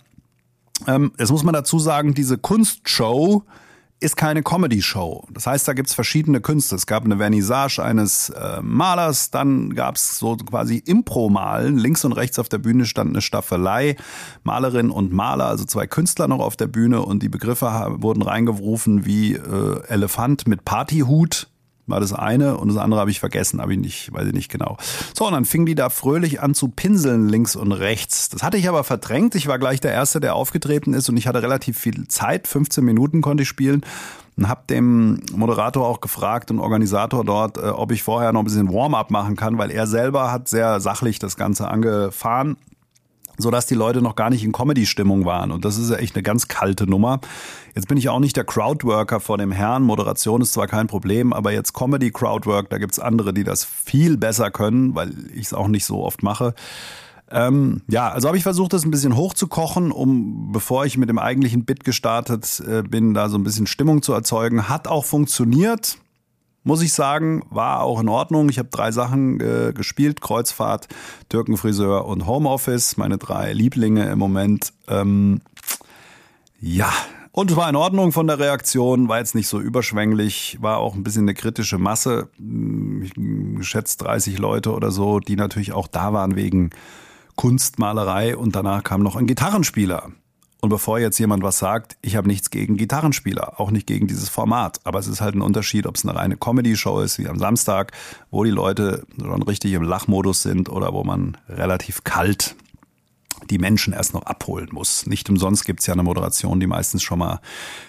Ähm, 0.86 1.12
jetzt 1.18 1.30
muss 1.30 1.44
man 1.44 1.52
dazu 1.52 1.78
sagen, 1.78 2.14
diese 2.14 2.38
Kunstshow, 2.38 3.44
ist 4.02 4.16
keine 4.16 4.43
Comedy-Show. 4.43 5.28
Das 5.31 5.46
heißt, 5.46 5.66
da 5.69 5.72
gibt's 5.72 5.94
verschiedene 5.94 6.40
Künste. 6.40 6.75
Es 6.75 6.87
gab 6.87 7.04
eine 7.04 7.19
Vernissage 7.19 7.78
eines 7.82 8.31
äh, 8.31 8.60
Malers, 8.60 9.31
dann 9.31 9.75
gab's 9.75 10.19
so 10.19 10.37
quasi 10.37 10.78
Impro-Malen. 10.78 11.78
Links 11.78 12.04
und 12.04 12.12
rechts 12.12 12.38
auf 12.38 12.49
der 12.49 12.58
Bühne 12.58 12.87
stand 12.87 13.10
eine 13.10 13.20
Staffelei, 13.20 13.96
Malerin 14.43 14.90
und 14.90 15.12
Maler, 15.12 15.46
also 15.46 15.64
zwei 15.64 15.87
Künstler 15.87 16.26
noch 16.28 16.40
auf 16.40 16.56
der 16.56 16.66
Bühne 16.66 17.02
und 17.02 17.22
die 17.22 17.28
Begriffe 17.28 17.66
wurden 17.99 18.22
reingerufen 18.22 19.06
wie 19.06 19.34
äh, 19.34 19.87
Elefant 19.87 20.48
mit 20.48 20.64
Partyhut, 20.64 21.51
war 21.92 22.00
das 22.00 22.12
eine 22.12 22.56
und 22.56 22.68
das 22.68 22.78
andere 22.78 23.00
habe 23.00 23.10
ich 23.10 23.20
vergessen, 23.20 23.60
habe 23.60 23.74
ich 23.74 23.78
nicht, 23.78 24.12
weiß 24.12 24.26
ich 24.26 24.32
nicht 24.32 24.50
genau. 24.50 24.78
So, 25.16 25.26
und 25.26 25.34
dann 25.34 25.44
fing 25.44 25.66
die 25.66 25.74
da 25.74 25.90
fröhlich 25.90 26.40
an 26.40 26.54
zu 26.54 26.68
pinseln 26.68 27.28
links 27.28 27.54
und 27.54 27.70
rechts. 27.70 28.30
Das 28.30 28.42
hatte 28.42 28.56
ich 28.56 28.68
aber 28.68 28.82
verdrängt. 28.82 29.34
Ich 29.34 29.46
war 29.46 29.58
gleich 29.58 29.80
der 29.80 29.92
Erste, 29.92 30.18
der 30.18 30.34
aufgetreten 30.34 30.94
ist 30.94 31.08
und 31.10 31.16
ich 31.18 31.26
hatte 31.26 31.42
relativ 31.42 31.78
viel 31.78 32.08
Zeit. 32.08 32.48
15 32.48 32.82
Minuten 32.82 33.20
konnte 33.20 33.42
ich 33.42 33.48
spielen 33.48 33.82
und 34.38 34.48
habe 34.48 34.62
dem 34.70 35.22
Moderator 35.34 35.86
auch 35.86 36.00
gefragt 36.00 36.50
und 36.50 36.60
Organisator 36.60 37.24
dort, 37.24 37.58
äh, 37.58 37.68
ob 37.68 37.92
ich 37.92 38.02
vorher 38.02 38.32
noch 38.32 38.40
ein 38.40 38.46
bisschen 38.46 38.72
Warm-up 38.72 39.10
machen 39.10 39.36
kann, 39.36 39.58
weil 39.58 39.70
er 39.70 39.86
selber 39.86 40.32
hat 40.32 40.48
sehr 40.48 40.80
sachlich 40.80 41.18
das 41.18 41.36
Ganze 41.36 41.68
angefahren 41.68 42.56
so 43.38 43.50
dass 43.50 43.67
die 43.67 43.75
Leute 43.75 44.02
noch 44.02 44.17
gar 44.17 44.31
nicht 44.31 44.44
in 44.44 44.52
Comedy-Stimmung 44.52 45.25
waren. 45.25 45.50
Und 45.50 45.64
das 45.64 45.79
ist 45.79 45.90
ja 45.90 45.96
echt 45.96 46.14
eine 46.14 46.23
ganz 46.23 46.49
kalte 46.49 46.87
Nummer. 46.87 47.20
Jetzt 47.75 47.88
bin 47.88 47.96
ich 47.96 48.08
auch 48.08 48.20
nicht 48.20 48.37
der 48.37 48.44
Crowdworker 48.44 49.20
vor 49.20 49.38
dem 49.38 49.52
Herrn. 49.52 49.82
Moderation 49.82 50.43
ist 50.43 50.52
zwar 50.52 50.67
kein 50.67 50.87
Problem, 50.87 51.32
aber 51.32 51.52
jetzt 51.52 51.73
Comedy-Crowdwork, 51.73 52.69
da 52.70 52.79
gibt's 52.79 52.99
andere, 52.99 53.32
die 53.32 53.44
das 53.44 53.64
viel 53.64 54.17
besser 54.17 54.50
können, 54.50 54.94
weil 54.94 55.12
ich 55.34 55.46
es 55.46 55.55
auch 55.55 55.69
nicht 55.69 55.84
so 55.84 56.05
oft 56.05 56.23
mache. 56.23 56.55
Ähm, 57.31 57.81
ja, 57.88 58.11
also 58.11 58.29
habe 58.29 58.37
ich 58.37 58.43
versucht, 58.43 58.75
das 58.75 58.84
ein 58.84 58.90
bisschen 58.90 59.17
hochzukochen, 59.17 59.90
um, 59.90 60.52
bevor 60.52 60.84
ich 60.84 60.99
mit 60.99 61.08
dem 61.08 61.19
eigentlichen 61.19 61.64
Bit 61.64 61.82
gestartet 61.84 62.62
äh, 62.69 62.82
bin, 62.82 63.14
da 63.14 63.31
so 63.31 63.38
ein 63.38 63.44
bisschen 63.44 63.67
Stimmung 63.67 64.02
zu 64.02 64.12
erzeugen. 64.12 64.69
Hat 64.69 64.86
auch 64.86 65.06
funktioniert 65.06 65.96
muss 66.64 66.82
ich 66.82 66.92
sagen, 66.92 67.44
war 67.50 67.82
auch 67.82 68.00
in 68.00 68.08
Ordnung. 68.08 68.48
Ich 68.48 68.58
habe 68.58 68.69
drei 68.70 68.92
Sachen 68.92 69.40
äh, 69.40 69.72
gespielt: 69.72 70.20
Kreuzfahrt, 70.20 70.88
Türkenfriseur 71.28 72.06
und 72.06 72.26
Homeoffice. 72.26 72.96
Meine 72.96 73.19
drei 73.19 73.52
Lieblinge 73.52 74.08
im 74.10 74.19
Moment. 74.19 74.72
Ähm, 74.88 75.40
ja. 76.60 76.92
Und 77.34 77.56
war 77.56 77.69
in 77.70 77.76
Ordnung 77.76 78.12
von 78.12 78.26
der 78.26 78.38
Reaktion, 78.38 79.08
war 79.08 79.19
jetzt 79.19 79.34
nicht 79.34 79.48
so 79.48 79.58
überschwänglich, 79.58 80.58
war 80.60 80.76
auch 80.76 80.94
ein 80.94 81.02
bisschen 81.02 81.22
eine 81.22 81.32
kritische 81.32 81.78
Masse, 81.78 82.28
hm, 82.36 83.02
ich 83.02 83.14
geschätzt 83.56 84.02
30 84.02 84.38
Leute 84.38 84.72
oder 84.72 84.90
so, 84.90 85.19
die 85.19 85.36
natürlich 85.36 85.72
auch 85.72 85.88
da 85.88 86.12
waren 86.12 86.36
wegen 86.36 86.70
Kunstmalerei 87.36 88.36
und 88.36 88.54
danach 88.54 88.84
kam 88.84 89.02
noch 89.02 89.16
ein 89.16 89.26
Gitarrenspieler. 89.26 90.10
Und 90.62 90.69
bevor 90.69 91.00
jetzt 91.00 91.19
jemand 91.19 91.42
was 91.42 91.58
sagt, 91.58 91.96
ich 92.02 92.14
habe 92.14 92.28
nichts 92.28 92.48
gegen 92.48 92.76
Gitarrenspieler, 92.76 93.58
auch 93.58 93.72
nicht 93.72 93.84
gegen 93.84 94.06
dieses 94.06 94.28
Format. 94.28 94.78
Aber 94.84 95.00
es 95.00 95.08
ist 95.08 95.20
halt 95.20 95.34
ein 95.34 95.42
Unterschied, 95.42 95.88
ob 95.88 95.96
es 95.96 96.06
eine 96.06 96.16
reine 96.16 96.36
Comedy-Show 96.36 97.00
ist, 97.00 97.19
wie 97.19 97.26
am 97.26 97.36
Samstag, 97.36 97.90
wo 98.31 98.44
die 98.44 98.50
Leute 98.50 99.04
schon 99.20 99.42
richtig 99.42 99.72
im 99.72 99.82
Lachmodus 99.82 100.42
sind 100.42 100.69
oder 100.69 100.92
wo 100.92 101.02
man 101.02 101.36
relativ 101.48 102.04
kalt 102.04 102.54
die 103.50 103.58
Menschen 103.58 103.92
erst 103.92 104.14
noch 104.14 104.22
abholen 104.22 104.69
muss. 104.70 105.04
Nicht 105.06 105.28
umsonst 105.28 105.64
gibt's 105.64 105.86
ja 105.86 105.94
eine 105.94 106.04
Moderation, 106.04 106.60
die 106.60 106.69
meistens 106.69 107.02
schon 107.02 107.19
mal 107.19 107.40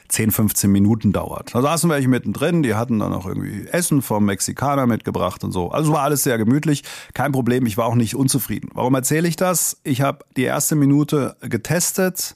10, 0.08 0.32
15 0.32 0.72
Minuten 0.72 1.14
dauert. 1.14 1.54
Da 1.54 1.62
saßen 1.62 1.92
welche 1.92 2.08
mittendrin, 2.08 2.64
die 2.64 2.74
hatten 2.74 2.98
dann 2.98 3.14
auch 3.14 3.28
irgendwie 3.28 3.68
Essen 3.68 4.02
vom 4.02 4.26
Mexikaner 4.26 4.88
mitgebracht 4.88 5.44
und 5.44 5.52
so. 5.52 5.70
Also 5.70 5.94
war 5.94 6.02
alles 6.02 6.24
sehr 6.24 6.40
gemütlich. 6.40 6.84
Kein 7.14 7.32
Problem, 7.32 7.68
ich 7.68 7.78
war 7.78 7.86
auch 7.86 7.94
nicht 7.94 8.16
unzufrieden. 8.16 8.70
Warum 8.74 8.96
erzähle 8.96 9.28
ich 9.28 9.36
das? 9.36 9.78
Ich 9.84 10.02
habe 10.02 10.26
die 10.38 10.44
erste 10.44 10.76
Minute 10.76 11.36
getestet 11.42 12.36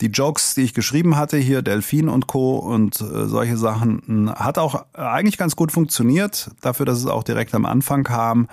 die 0.00 0.06
Jokes, 0.06 0.54
die 0.54 0.62
ich 0.62 0.74
geschrieben 0.74 1.16
hatte, 1.16 1.36
hier 1.36 1.62
Delfin 1.62 2.08
und 2.08 2.26
Co. 2.26 2.56
und 2.56 3.00
äh, 3.00 3.26
solche 3.26 3.56
Sachen, 3.56 4.30
hat 4.34 4.58
auch 4.58 4.84
eigentlich 4.92 5.38
ganz 5.38 5.56
gut 5.56 5.72
funktioniert, 5.72 6.50
dafür, 6.60 6.86
dass 6.86 6.98
es 6.98 7.06
auch 7.06 7.22
direkt 7.22 7.54
am 7.54 7.64
Anfang 7.64 8.04
kam. 8.04 8.48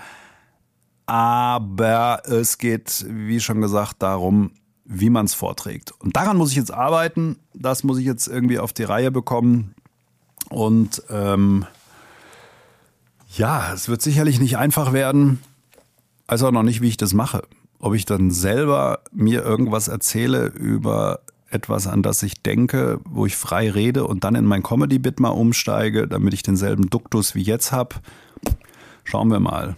Aber 1.05 2.21
es 2.25 2.57
geht, 2.57 3.05
wie 3.09 3.39
schon 3.39 3.59
gesagt, 3.59 3.97
darum, 3.99 4.51
wie 4.85 5.09
man 5.09 5.25
es 5.25 5.33
vorträgt. 5.33 5.91
Und 5.99 6.15
daran 6.15 6.37
muss 6.37 6.51
ich 6.51 6.57
jetzt 6.57 6.73
arbeiten. 6.73 7.37
Das 7.53 7.83
muss 7.83 7.97
ich 7.97 8.05
jetzt 8.05 8.27
irgendwie 8.27 8.59
auf 8.59 8.73
die 8.73 8.83
Reihe 8.83 9.11
bekommen. 9.11 9.75
Und 10.49 11.03
ähm, 11.09 11.65
ja, 13.35 13.73
es 13.73 13.89
wird 13.89 14.01
sicherlich 14.01 14.39
nicht 14.39 14.57
einfach 14.57 14.93
werden. 14.93 15.39
Also 16.27 16.47
auch 16.47 16.51
noch 16.51 16.63
nicht, 16.63 16.81
wie 16.81 16.89
ich 16.89 16.97
das 16.97 17.13
mache. 17.13 17.43
Ob 17.79 17.93
ich 17.95 18.05
dann 18.05 18.31
selber 18.31 18.99
mir 19.11 19.43
irgendwas 19.43 19.87
erzähle 19.89 20.45
über 20.47 21.19
etwas, 21.53 21.87
an 21.87 22.03
das 22.03 22.23
ich 22.23 22.41
denke, 22.41 22.99
wo 23.05 23.25
ich 23.25 23.35
frei 23.35 23.69
rede 23.69 24.05
und 24.05 24.23
dann 24.23 24.35
in 24.35 24.45
mein 24.45 24.63
Comedy-Bit 24.63 25.19
mal 25.19 25.29
umsteige, 25.29 26.07
damit 26.07 26.33
ich 26.33 26.43
denselben 26.43 26.89
Duktus 26.89 27.35
wie 27.35 27.41
jetzt 27.41 27.71
habe. 27.71 27.95
Schauen 29.03 29.29
wir 29.29 29.39
mal. 29.39 29.75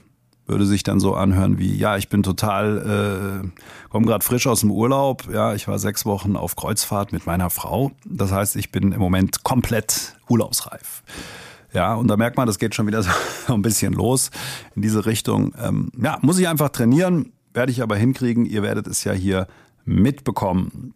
Würde 0.47 0.65
sich 0.67 0.83
dann 0.83 0.99
so 0.99 1.15
anhören 1.15 1.57
wie, 1.57 1.75
ja, 1.75 1.97
ich 1.97 2.07
bin 2.07 2.21
total, 2.21 3.43
äh, 3.43 3.89
komme 3.89 4.05
gerade 4.05 4.23
frisch 4.23 4.45
aus 4.45 4.59
dem 4.59 4.69
Urlaub. 4.69 5.27
Ja, 5.33 5.55
ich 5.55 5.67
war 5.67 5.79
sechs 5.79 6.05
Wochen 6.05 6.35
auf 6.35 6.55
Kreuzfahrt 6.55 7.11
mit 7.11 7.25
meiner 7.25 7.49
Frau. 7.49 7.91
Das 8.05 8.31
heißt, 8.31 8.55
ich 8.55 8.71
bin 8.71 8.91
im 8.91 8.99
Moment 8.99 9.43
komplett 9.43 10.15
urlaubsreif. 10.29 11.01
Ja, 11.73 11.95
und 11.95 12.07
da 12.07 12.15
merkt 12.15 12.37
man, 12.37 12.45
das 12.45 12.59
geht 12.59 12.75
schon 12.75 12.85
wieder 12.85 13.03
so 13.47 13.53
ein 13.53 13.63
bisschen 13.63 13.93
los 13.93 14.29
in 14.75 14.83
diese 14.83 15.07
Richtung. 15.07 15.53
Ähm, 15.59 15.91
ja, 16.01 16.19
muss 16.21 16.37
ich 16.37 16.47
einfach 16.47 16.69
trainieren, 16.69 17.33
werde 17.53 17.71
ich 17.71 17.81
aber 17.81 17.95
hinkriegen. 17.95 18.45
Ihr 18.45 18.61
werdet 18.61 18.85
es 18.85 19.03
ja 19.03 19.13
hier 19.13 19.47
mitbekommen. 19.83 20.93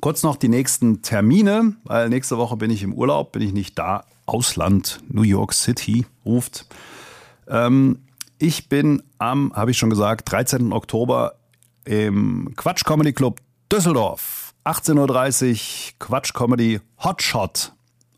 Kurz 0.00 0.22
noch 0.22 0.36
die 0.36 0.48
nächsten 0.48 1.02
Termine, 1.02 1.74
weil 1.84 2.08
nächste 2.08 2.38
Woche 2.38 2.56
bin 2.56 2.70
ich 2.70 2.82
im 2.82 2.94
Urlaub, 2.94 3.32
bin 3.32 3.42
ich 3.42 3.52
nicht 3.52 3.78
da. 3.78 4.04
Ausland, 4.26 5.00
New 5.08 5.22
York 5.22 5.52
City 5.52 6.06
ruft. 6.24 6.66
Ähm, 7.48 7.98
ich 8.38 8.68
bin 8.68 9.02
am, 9.18 9.52
habe 9.54 9.72
ich 9.72 9.78
schon 9.78 9.90
gesagt, 9.90 10.30
13. 10.30 10.72
Oktober 10.72 11.34
im 11.84 12.52
Quatsch 12.56 12.84
Comedy 12.84 13.12
Club 13.12 13.40
Düsseldorf. 13.70 14.54
18.30 14.64 15.50
Uhr 15.50 15.92
Quatsch 15.98 16.32
Comedy 16.32 16.80
Hotshot. 17.02 17.72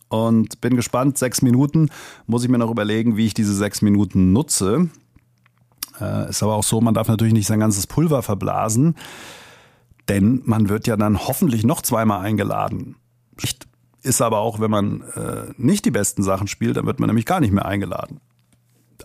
Und 0.09 0.61
bin 0.61 0.77
gespannt, 0.77 1.17
sechs 1.17 1.41
Minuten. 1.41 1.89
Muss 2.27 2.45
ich 2.45 2.51
mir 2.51 2.59
noch 2.59 2.71
überlegen, 2.71 3.17
wie 3.17 3.27
ich 3.27 3.35
diese 3.35 3.55
sechs 3.55 3.81
Minuten 3.81 4.33
nutze. 4.33 4.91
Äh, 6.01 6.29
ist 6.29 6.43
aber 6.43 6.55
auch 6.55 6.65
so, 6.65 6.81
man 6.81 6.95
darf 6.95 7.09
natürlich 7.09 7.33
nicht 7.33 7.47
sein 7.47 7.61
ganzes 7.61 7.87
Pulver 7.87 8.23
verblasen. 8.23 8.95
Denn 10.13 10.43
man 10.45 10.69
wird 10.69 10.87
ja 10.87 10.99
dann 10.99 11.27
hoffentlich 11.27 11.65
noch 11.65 11.81
zweimal 11.81 12.21
eingeladen. 12.21 12.97
Ist 14.03 14.21
aber 14.21 14.41
auch, 14.41 14.61
wenn 14.61 14.71
man 14.71 15.01
äh, 15.15 15.55
nicht 15.57 15.87
die 15.87 15.91
besten 15.91 16.23
Sachen 16.23 16.49
spielt, 16.49 16.77
dann 16.77 16.85
wird 16.85 17.01
man 17.01 17.07
nämlich 17.07 17.25
gar 17.25 17.41
nicht 17.41 17.51
mehr 17.51 17.65
eingeladen. 17.65 18.21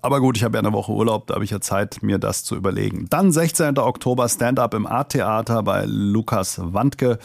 Aber 0.02 0.20
gut, 0.20 0.36
ich 0.36 0.44
habe 0.44 0.58
ja 0.58 0.60
eine 0.60 0.74
Woche 0.74 0.92
Urlaub, 0.92 1.28
da 1.28 1.36
habe 1.36 1.46
ich 1.46 1.52
ja 1.52 1.62
Zeit, 1.62 2.00
mir 2.04 2.18
das 2.18 2.44
zu 2.44 2.58
überlegen. 2.58 3.08
Dann 3.10 3.32
16. 3.32 3.78
Oktober 3.78 4.28
Stand-up 4.28 4.74
im 4.74 4.86
Art-Theater 4.86 5.64
bei 5.64 5.86
Lukas 5.88 6.60
Wandke. 6.62 7.20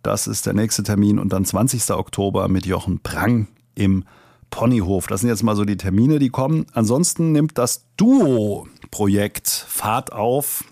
Das 0.00 0.26
ist 0.26 0.46
der 0.46 0.54
nächste 0.54 0.82
Termin. 0.82 1.18
Und 1.18 1.30
dann 1.30 1.44
20. 1.44 1.90
Oktober 1.90 2.48
mit 2.48 2.64
Jochen 2.64 3.00
Prang 3.00 3.46
im 3.74 4.04
Ponyhof. 4.48 5.06
Das 5.06 5.20
sind 5.20 5.28
jetzt 5.28 5.42
mal 5.42 5.54
so 5.54 5.66
die 5.66 5.76
Termine, 5.76 6.18
die 6.18 6.30
kommen. 6.30 6.64
Ansonsten 6.72 7.32
nimmt 7.32 7.58
das 7.58 7.84
Duo-Projekt 7.98 9.48
Fahrt 9.48 10.14
auf. 10.14 10.64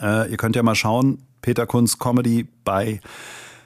Äh, 0.00 0.30
ihr 0.30 0.38
könnt 0.38 0.56
ja 0.56 0.62
mal 0.62 0.74
schauen, 0.74 1.18
Peter 1.42 1.66
Kunz 1.66 1.98
Comedy 1.98 2.46
bei 2.64 3.00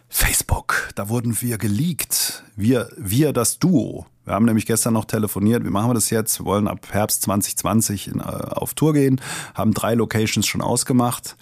Facebook. 0.08 0.90
Da 0.94 1.08
wurden 1.08 1.40
wir 1.40 1.58
geleakt. 1.58 2.44
Wir, 2.56 2.88
wir 2.96 3.32
das 3.32 3.58
Duo. 3.58 4.06
Wir 4.24 4.34
haben 4.34 4.46
nämlich 4.46 4.66
gestern 4.66 4.94
noch 4.94 5.04
telefoniert. 5.04 5.64
Wie 5.64 5.70
machen 5.70 5.90
wir 5.90 5.94
das 5.94 6.10
jetzt? 6.10 6.40
Wir 6.40 6.46
wollen 6.46 6.68
ab 6.68 6.86
Herbst 6.90 7.22
2020 7.22 8.08
in, 8.08 8.20
äh, 8.20 8.22
auf 8.22 8.74
Tour 8.74 8.94
gehen, 8.94 9.20
haben 9.54 9.74
drei 9.74 9.94
Locations 9.94 10.46
schon 10.46 10.62
ausgemacht. 10.62 11.36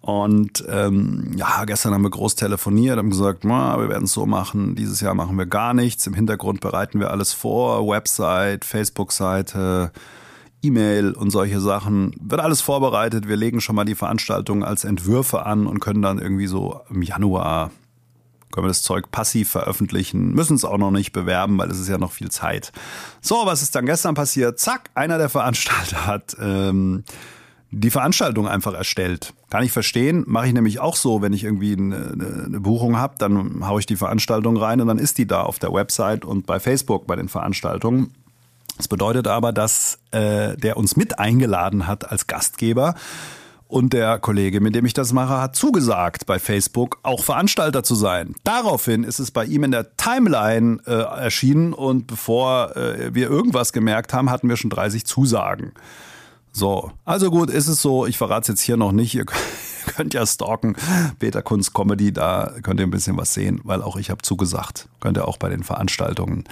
Und 0.00 0.64
ähm, 0.68 1.32
ja, 1.36 1.64
gestern 1.66 1.92
haben 1.92 2.02
wir 2.02 2.10
groß 2.10 2.34
telefoniert, 2.34 2.96
haben 2.96 3.10
gesagt, 3.10 3.44
na, 3.44 3.78
wir 3.78 3.90
werden 3.90 4.04
es 4.04 4.12
so 4.12 4.24
machen, 4.24 4.74
dieses 4.74 5.00
Jahr 5.00 5.14
machen 5.14 5.36
wir 5.36 5.44
gar 5.44 5.74
nichts. 5.74 6.06
Im 6.06 6.14
Hintergrund 6.14 6.60
bereiten 6.60 7.00
wir 7.00 7.10
alles 7.10 7.34
vor, 7.34 7.86
Website, 7.86 8.64
Facebook-Seite, 8.64 9.92
E-Mail 10.62 11.12
und 11.12 11.30
solche 11.30 11.60
Sachen. 11.60 12.14
Wird 12.20 12.40
alles 12.40 12.60
vorbereitet. 12.60 13.28
Wir 13.28 13.36
legen 13.36 13.60
schon 13.60 13.76
mal 13.76 13.84
die 13.84 13.94
Veranstaltung 13.94 14.64
als 14.64 14.84
Entwürfe 14.84 15.46
an 15.46 15.66
und 15.66 15.80
können 15.80 16.02
dann 16.02 16.18
irgendwie 16.18 16.46
so 16.46 16.80
im 16.90 17.02
Januar 17.02 17.70
können 18.52 18.64
wir 18.64 18.70
das 18.70 18.82
Zeug 18.82 19.10
passiv 19.10 19.50
veröffentlichen, 19.50 20.32
müssen 20.32 20.56
es 20.56 20.64
auch 20.64 20.78
noch 20.78 20.90
nicht 20.90 21.12
bewerben, 21.12 21.56
weil 21.58 21.70
es 21.70 21.78
ist 21.78 21.88
ja 21.88 21.98
noch 21.98 22.12
viel 22.12 22.30
Zeit. 22.30 22.72
So, 23.20 23.42
was 23.44 23.62
ist 23.62 23.74
dann 23.74 23.86
gestern 23.86 24.14
passiert? 24.14 24.58
Zack, 24.58 24.90
einer 24.94 25.18
der 25.18 25.28
Veranstalter 25.28 26.06
hat 26.06 26.36
ähm, 26.40 27.04
die 27.70 27.90
Veranstaltung 27.90 28.48
einfach 28.48 28.74
erstellt. 28.74 29.34
Kann 29.48 29.62
ich 29.62 29.70
verstehen, 29.70 30.24
mache 30.26 30.48
ich 30.48 30.52
nämlich 30.52 30.80
auch 30.80 30.96
so, 30.96 31.22
wenn 31.22 31.32
ich 31.32 31.44
irgendwie 31.44 31.76
eine, 31.76 32.44
eine 32.46 32.60
Buchung 32.60 32.96
habe, 32.96 33.14
dann 33.18 33.66
haue 33.66 33.80
ich 33.80 33.86
die 33.86 33.96
Veranstaltung 33.96 34.56
rein 34.56 34.80
und 34.80 34.88
dann 34.88 34.98
ist 34.98 35.18
die 35.18 35.26
da 35.26 35.42
auf 35.42 35.58
der 35.60 35.72
Website 35.72 36.24
und 36.24 36.46
bei 36.46 36.58
Facebook 36.58 37.06
bei 37.06 37.14
den 37.14 37.28
Veranstaltungen. 37.28 38.12
Das 38.80 38.88
bedeutet 38.88 39.26
aber, 39.26 39.52
dass 39.52 39.98
äh, 40.10 40.56
der 40.56 40.78
uns 40.78 40.96
mit 40.96 41.18
eingeladen 41.18 41.86
hat 41.86 42.10
als 42.10 42.26
Gastgeber. 42.26 42.94
Und 43.68 43.92
der 43.92 44.18
Kollege, 44.18 44.62
mit 44.62 44.74
dem 44.74 44.86
ich 44.86 44.94
das 44.94 45.12
mache, 45.12 45.38
hat 45.38 45.54
zugesagt, 45.54 46.24
bei 46.24 46.38
Facebook 46.38 46.96
auch 47.02 47.22
Veranstalter 47.22 47.82
zu 47.82 47.94
sein. 47.94 48.34
Daraufhin 48.42 49.04
ist 49.04 49.18
es 49.18 49.32
bei 49.32 49.44
ihm 49.44 49.64
in 49.64 49.70
der 49.70 49.98
Timeline 49.98 50.78
äh, 50.86 50.92
erschienen 50.92 51.74
und 51.74 52.06
bevor 52.06 52.74
äh, 52.74 53.14
wir 53.14 53.28
irgendwas 53.28 53.74
gemerkt 53.74 54.14
haben, 54.14 54.30
hatten 54.30 54.48
wir 54.48 54.56
schon 54.56 54.70
30 54.70 55.04
Zusagen. 55.04 55.72
So, 56.52 56.90
also 57.04 57.30
gut, 57.30 57.50
ist 57.50 57.68
es 57.68 57.80
so, 57.80 58.06
ich 58.06 58.18
verrate 58.18 58.42
es 58.42 58.48
jetzt 58.48 58.60
hier 58.62 58.76
noch 58.76 58.92
nicht, 58.92 59.14
ihr 59.14 59.24
könnt 59.86 60.14
ja 60.14 60.26
stalken, 60.26 60.76
Peter 61.18 61.42
Kunst 61.42 61.74
Comedy, 61.74 62.12
da 62.12 62.52
könnt 62.62 62.80
ihr 62.80 62.86
ein 62.86 62.90
bisschen 62.90 63.16
was 63.16 63.34
sehen, 63.34 63.60
weil 63.64 63.82
auch 63.82 63.96
ich 63.96 64.10
habe 64.10 64.22
zugesagt. 64.22 64.88
Könnt 65.00 65.16
ihr 65.16 65.28
auch 65.28 65.36
bei 65.36 65.48
den 65.48 65.62
Veranstaltungen 65.62 66.44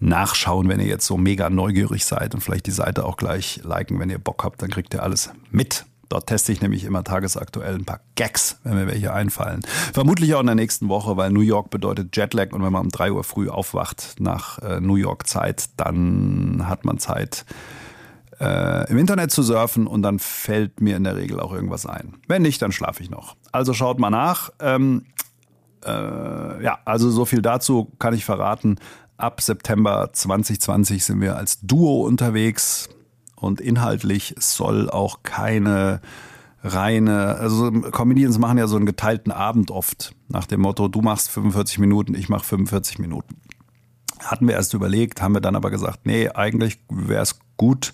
nachschauen, 0.00 0.68
wenn 0.68 0.80
ihr 0.80 0.86
jetzt 0.86 1.06
so 1.06 1.16
mega 1.16 1.50
neugierig 1.50 2.04
seid 2.04 2.34
und 2.34 2.40
vielleicht 2.40 2.66
die 2.66 2.72
Seite 2.72 3.04
auch 3.04 3.16
gleich 3.16 3.60
liken, 3.62 3.98
wenn 4.00 4.10
ihr 4.10 4.18
Bock 4.18 4.42
habt, 4.44 4.62
dann 4.62 4.70
kriegt 4.70 4.94
ihr 4.94 5.02
alles 5.02 5.30
mit. 5.50 5.84
Dort 6.08 6.26
teste 6.26 6.52
ich 6.52 6.60
nämlich 6.60 6.84
immer 6.84 7.04
tagesaktuell 7.04 7.74
ein 7.74 7.86
paar 7.86 8.00
Gags, 8.16 8.58
wenn 8.64 8.74
mir 8.74 8.86
welche 8.86 9.14
einfallen. 9.14 9.62
Vermutlich 9.94 10.34
auch 10.34 10.40
in 10.40 10.46
der 10.46 10.54
nächsten 10.54 10.90
Woche, 10.90 11.16
weil 11.16 11.30
New 11.30 11.40
York 11.40 11.70
bedeutet 11.70 12.14
Jetlag 12.14 12.52
und 12.52 12.62
wenn 12.62 12.72
man 12.72 12.82
um 12.82 12.90
drei 12.90 13.12
Uhr 13.12 13.24
früh 13.24 13.48
aufwacht 13.48 14.16
nach 14.18 14.58
äh, 14.58 14.80
New 14.80 14.96
York 14.96 15.26
Zeit, 15.26 15.70
dann 15.78 16.64
hat 16.68 16.84
man 16.84 16.98
Zeit, 16.98 17.46
äh, 18.42 18.90
im 18.90 18.98
Internet 18.98 19.30
zu 19.30 19.42
surfen 19.42 19.86
und 19.86 20.02
dann 20.02 20.18
fällt 20.18 20.80
mir 20.80 20.96
in 20.96 21.04
der 21.04 21.16
Regel 21.16 21.38
auch 21.38 21.52
irgendwas 21.52 21.86
ein. 21.86 22.14
Wenn 22.26 22.42
nicht, 22.42 22.60
dann 22.60 22.72
schlafe 22.72 23.02
ich 23.02 23.10
noch. 23.10 23.36
Also 23.52 23.72
schaut 23.72 24.00
mal 24.00 24.10
nach. 24.10 24.50
Ähm, 24.58 25.04
äh, 25.84 26.62
ja, 26.62 26.78
also 26.84 27.10
so 27.10 27.24
viel 27.24 27.40
dazu 27.40 27.92
kann 27.98 28.14
ich 28.14 28.24
verraten. 28.24 28.76
Ab 29.16 29.40
September 29.40 30.10
2020 30.12 31.04
sind 31.04 31.20
wir 31.20 31.36
als 31.36 31.60
Duo 31.60 32.04
unterwegs 32.04 32.88
und 33.36 33.60
inhaltlich 33.60 34.34
soll 34.38 34.90
auch 34.90 35.22
keine 35.22 36.00
reine, 36.64 37.36
also 37.36 37.70
Comedians 37.70 38.38
machen 38.38 38.58
ja 38.58 38.66
so 38.66 38.76
einen 38.76 38.86
geteilten 38.86 39.32
Abend 39.32 39.70
oft 39.70 40.14
nach 40.28 40.46
dem 40.46 40.60
Motto, 40.60 40.88
du 40.88 41.00
machst 41.00 41.28
45 41.30 41.78
Minuten, 41.78 42.14
ich 42.14 42.28
mach 42.28 42.44
45 42.44 42.98
Minuten. 42.98 43.36
Hatten 44.22 44.46
wir 44.46 44.54
erst 44.54 44.74
überlegt, 44.74 45.22
haben 45.22 45.34
wir 45.34 45.40
dann 45.40 45.56
aber 45.56 45.70
gesagt, 45.70 46.00
nee, 46.04 46.28
eigentlich 46.28 46.78
wäre 46.88 47.22
es 47.22 47.38
gut, 47.56 47.92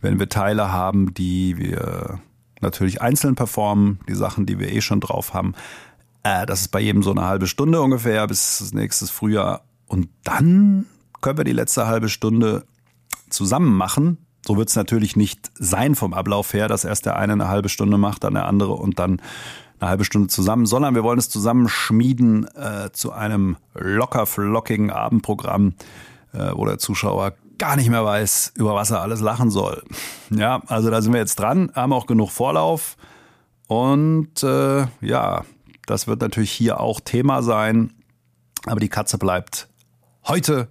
wenn 0.00 0.18
wir 0.18 0.28
Teile 0.28 0.72
haben, 0.72 1.14
die 1.14 1.56
wir 1.56 2.20
natürlich 2.60 3.00
einzeln 3.00 3.34
performen, 3.34 4.00
die 4.08 4.14
Sachen, 4.14 4.46
die 4.46 4.58
wir 4.58 4.72
eh 4.72 4.80
schon 4.80 5.00
drauf 5.00 5.34
haben. 5.34 5.54
Äh, 6.22 6.46
das 6.46 6.62
ist 6.62 6.68
bei 6.68 6.80
jedem 6.80 7.02
so 7.02 7.10
eine 7.12 7.24
halbe 7.24 7.46
Stunde 7.46 7.80
ungefähr 7.80 8.26
bis 8.26 8.72
nächstes 8.72 9.10
Frühjahr. 9.10 9.62
Und 9.86 10.08
dann 10.24 10.86
können 11.20 11.38
wir 11.38 11.44
die 11.44 11.52
letzte 11.52 11.86
halbe 11.86 12.08
Stunde 12.08 12.64
zusammen 13.30 13.76
machen. 13.76 14.18
So 14.44 14.56
wird 14.56 14.68
es 14.68 14.76
natürlich 14.76 15.16
nicht 15.16 15.50
sein 15.54 15.94
vom 15.94 16.12
Ablauf 16.12 16.52
her, 16.52 16.68
dass 16.68 16.84
erst 16.84 17.06
der 17.06 17.16
eine 17.16 17.34
eine 17.34 17.48
halbe 17.48 17.68
Stunde 17.68 17.96
macht, 17.96 18.24
dann 18.24 18.34
der 18.34 18.46
andere 18.46 18.72
und 18.72 18.98
dann 18.98 19.22
eine 19.80 19.90
halbe 19.90 20.04
Stunde 20.04 20.28
zusammen, 20.28 20.66
sondern 20.66 20.94
wir 20.94 21.02
wollen 21.02 21.18
es 21.18 21.28
zusammenschmieden 21.28 22.46
äh, 22.54 22.90
zu 22.92 23.12
einem 23.12 23.56
locker 23.74 24.26
flockigen 24.26 24.90
Abendprogramm, 24.90 25.74
äh, 26.32 26.50
wo 26.54 26.64
der 26.64 26.78
Zuschauer 26.78 27.34
gar 27.58 27.76
nicht 27.76 27.90
mehr 27.90 28.04
weiß, 28.04 28.52
über 28.56 28.74
was 28.74 28.90
er 28.90 29.00
alles 29.00 29.20
lachen 29.20 29.50
soll. 29.50 29.82
Ja, 30.30 30.62
also 30.66 30.90
da 30.90 31.02
sind 31.02 31.12
wir 31.12 31.20
jetzt 31.20 31.38
dran, 31.38 31.70
haben 31.74 31.92
auch 31.92 32.06
genug 32.06 32.30
Vorlauf 32.30 32.96
und 33.66 34.42
äh, 34.42 34.86
ja, 35.00 35.44
das 35.86 36.06
wird 36.06 36.20
natürlich 36.20 36.50
hier 36.50 36.80
auch 36.80 37.00
Thema 37.00 37.42
sein, 37.42 37.92
aber 38.66 38.80
die 38.80 38.88
Katze 38.88 39.18
bleibt 39.18 39.68
heute 40.26 40.68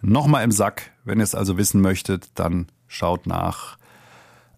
nochmal 0.00 0.44
im 0.44 0.52
Sack. 0.52 0.92
Wenn 1.04 1.20
ihr 1.20 1.24
es 1.24 1.34
also 1.34 1.56
wissen 1.56 1.80
möchtet, 1.80 2.30
dann 2.34 2.66
schaut 2.88 3.26
nach 3.26 3.78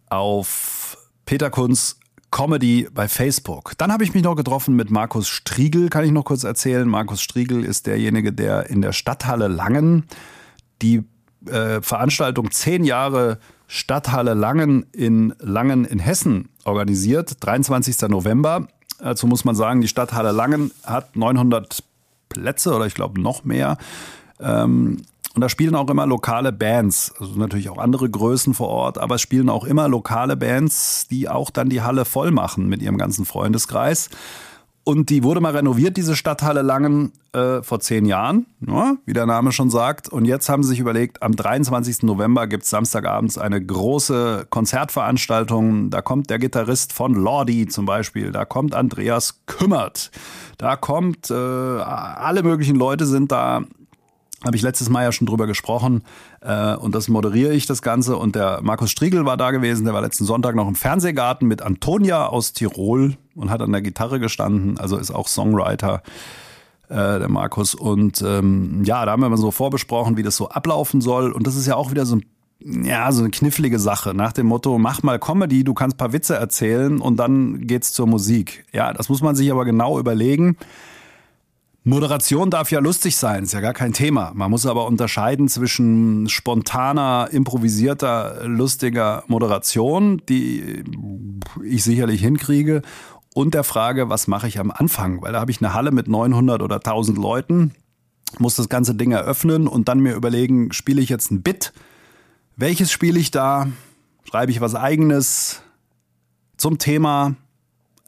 auf 0.08 0.96
Peter 1.26 1.50
Kunz 1.50 1.97
Comedy 2.30 2.88
bei 2.92 3.08
Facebook. 3.08 3.72
Dann 3.78 3.92
habe 3.92 4.04
ich 4.04 4.14
mich 4.14 4.22
noch 4.22 4.36
getroffen 4.36 4.76
mit 4.76 4.90
Markus 4.90 5.28
Striegel, 5.28 5.88
kann 5.88 6.04
ich 6.04 6.12
noch 6.12 6.24
kurz 6.24 6.44
erzählen. 6.44 6.86
Markus 6.86 7.22
Striegel 7.22 7.64
ist 7.64 7.86
derjenige, 7.86 8.32
der 8.32 8.68
in 8.68 8.82
der 8.82 8.92
Stadthalle 8.92 9.48
Langen 9.48 10.04
die 10.82 11.04
äh, 11.46 11.80
Veranstaltung 11.80 12.50
zehn 12.50 12.84
Jahre 12.84 13.38
Stadthalle 13.66 14.34
Langen 14.34 14.86
in 14.92 15.34
Langen 15.40 15.84
in 15.84 15.98
Hessen 15.98 16.48
organisiert, 16.64 17.36
23. 17.40 18.08
November. 18.08 18.68
Dazu 18.98 19.26
muss 19.26 19.44
man 19.44 19.54
sagen, 19.54 19.80
die 19.80 19.88
Stadthalle 19.88 20.32
Langen 20.32 20.70
hat 20.84 21.16
900 21.16 21.82
Plätze 22.28 22.74
oder 22.74 22.86
ich 22.86 22.94
glaube 22.94 23.20
noch 23.20 23.44
mehr. 23.44 23.76
Ähm, 24.40 25.02
und 25.38 25.42
da 25.42 25.48
spielen 25.48 25.76
auch 25.76 25.88
immer 25.88 26.04
lokale 26.04 26.50
Bands, 26.50 27.14
also 27.20 27.38
natürlich 27.38 27.70
auch 27.70 27.78
andere 27.78 28.10
Größen 28.10 28.54
vor 28.54 28.66
Ort, 28.70 28.98
aber 28.98 29.14
es 29.14 29.20
spielen 29.20 29.48
auch 29.48 29.62
immer 29.62 29.86
lokale 29.86 30.36
Bands, 30.36 31.06
die 31.06 31.28
auch 31.28 31.50
dann 31.50 31.68
die 31.68 31.80
Halle 31.80 32.04
voll 32.04 32.32
machen 32.32 32.68
mit 32.68 32.82
ihrem 32.82 32.98
ganzen 32.98 33.24
Freundeskreis. 33.24 34.10
und 34.82 35.10
die 35.10 35.22
wurde 35.22 35.40
mal 35.40 35.54
renoviert, 35.54 35.96
diese 35.96 36.16
Stadthalle 36.16 36.62
Langen, 36.62 37.12
äh, 37.32 37.62
vor 37.62 37.78
zehn 37.78 38.04
Jahren, 38.04 38.46
ja, 38.66 38.96
wie 39.04 39.12
der 39.12 39.26
Name 39.26 39.52
schon 39.52 39.70
sagt. 39.70 40.08
Und 40.08 40.24
jetzt 40.24 40.48
haben 40.48 40.64
sie 40.64 40.70
sich 40.70 40.80
überlegt, 40.80 41.22
am 41.22 41.36
23. 41.36 42.02
November 42.02 42.48
gibt's 42.48 42.70
Samstagabends 42.70 43.38
eine 43.38 43.64
große 43.64 44.46
Konzertveranstaltung. 44.50 45.90
Da 45.90 46.00
kommt 46.00 46.30
der 46.30 46.38
Gitarrist 46.38 46.94
von 46.94 47.14
Lordi 47.14 47.68
zum 47.68 47.86
Beispiel, 47.86 48.32
da 48.32 48.44
kommt 48.44 48.74
Andreas 48.74 49.42
Kümmert, 49.46 50.10
da 50.56 50.74
kommt, 50.74 51.30
äh, 51.30 51.34
alle 51.34 52.42
möglichen 52.42 52.76
Leute 52.76 53.06
sind 53.06 53.30
da 53.30 53.62
habe 54.44 54.56
ich 54.56 54.62
letztes 54.62 54.88
Mal 54.88 55.02
ja 55.02 55.12
schon 55.12 55.26
drüber 55.26 55.46
gesprochen 55.46 56.02
äh, 56.40 56.74
und 56.76 56.94
das 56.94 57.08
moderiere 57.08 57.52
ich 57.52 57.66
das 57.66 57.82
Ganze 57.82 58.16
und 58.16 58.36
der 58.36 58.60
Markus 58.62 58.90
Striegel 58.90 59.24
war 59.24 59.36
da 59.36 59.50
gewesen, 59.50 59.84
der 59.84 59.94
war 59.94 60.00
letzten 60.00 60.24
Sonntag 60.24 60.54
noch 60.54 60.68
im 60.68 60.76
Fernsehgarten 60.76 61.48
mit 61.48 61.62
Antonia 61.62 62.26
aus 62.26 62.52
Tirol 62.52 63.16
und 63.34 63.50
hat 63.50 63.62
an 63.62 63.72
der 63.72 63.82
Gitarre 63.82 64.20
gestanden, 64.20 64.78
also 64.78 64.96
ist 64.96 65.10
auch 65.10 65.28
Songwriter 65.28 66.02
äh, 66.88 67.18
der 67.18 67.28
Markus 67.28 67.74
und 67.74 68.22
ähm, 68.22 68.82
ja, 68.84 69.04
da 69.04 69.12
haben 69.12 69.22
wir 69.22 69.28
mal 69.28 69.36
so 69.36 69.50
vorbesprochen, 69.50 70.16
wie 70.16 70.22
das 70.22 70.36
so 70.36 70.48
ablaufen 70.48 71.00
soll 71.00 71.32
und 71.32 71.46
das 71.46 71.56
ist 71.56 71.66
ja 71.66 71.74
auch 71.74 71.90
wieder 71.90 72.06
so 72.06 72.16
ein 72.16 72.24
ja, 72.60 73.12
so 73.12 73.22
eine 73.22 73.30
knifflige 73.30 73.78
Sache 73.78 74.14
nach 74.14 74.32
dem 74.32 74.46
Motto, 74.46 74.78
mach 74.78 75.02
mal 75.04 75.20
Comedy, 75.20 75.62
du 75.62 75.74
kannst 75.74 75.96
paar 75.96 76.12
Witze 76.12 76.34
erzählen 76.34 77.00
und 77.00 77.16
dann 77.16 77.66
geht's 77.66 77.92
zur 77.92 78.08
Musik. 78.08 78.64
Ja, 78.72 78.92
das 78.92 79.08
muss 79.08 79.22
man 79.22 79.36
sich 79.36 79.52
aber 79.52 79.64
genau 79.64 79.98
überlegen. 80.00 80.56
Moderation 81.84 82.50
darf 82.50 82.70
ja 82.70 82.80
lustig 82.80 83.16
sein, 83.16 83.44
ist 83.44 83.54
ja 83.54 83.60
gar 83.60 83.72
kein 83.72 83.92
Thema. 83.92 84.32
Man 84.34 84.50
muss 84.50 84.66
aber 84.66 84.86
unterscheiden 84.86 85.48
zwischen 85.48 86.28
spontaner, 86.28 87.28
improvisierter, 87.30 88.46
lustiger 88.46 89.24
Moderation, 89.26 90.20
die 90.28 90.84
ich 91.64 91.84
sicherlich 91.84 92.20
hinkriege, 92.20 92.82
und 93.34 93.54
der 93.54 93.62
Frage, 93.62 94.08
was 94.08 94.26
mache 94.26 94.48
ich 94.48 94.58
am 94.58 94.70
Anfang? 94.70 95.22
Weil 95.22 95.32
da 95.32 95.40
habe 95.40 95.50
ich 95.50 95.62
eine 95.62 95.72
Halle 95.72 95.92
mit 95.92 96.08
900 96.08 96.60
oder 96.60 96.76
1000 96.76 97.16
Leuten, 97.16 97.72
muss 98.38 98.56
das 98.56 98.68
ganze 98.68 98.94
Ding 98.94 99.12
eröffnen 99.12 99.68
und 99.68 99.88
dann 99.88 100.00
mir 100.00 100.14
überlegen, 100.14 100.72
spiele 100.72 101.00
ich 101.00 101.08
jetzt 101.08 101.30
ein 101.30 101.42
Bit? 101.42 101.72
Welches 102.56 102.90
spiele 102.90 103.18
ich 103.18 103.30
da? 103.30 103.68
Schreibe 104.24 104.50
ich 104.50 104.60
was 104.60 104.74
eigenes 104.74 105.62
zum 106.56 106.78
Thema? 106.78 107.36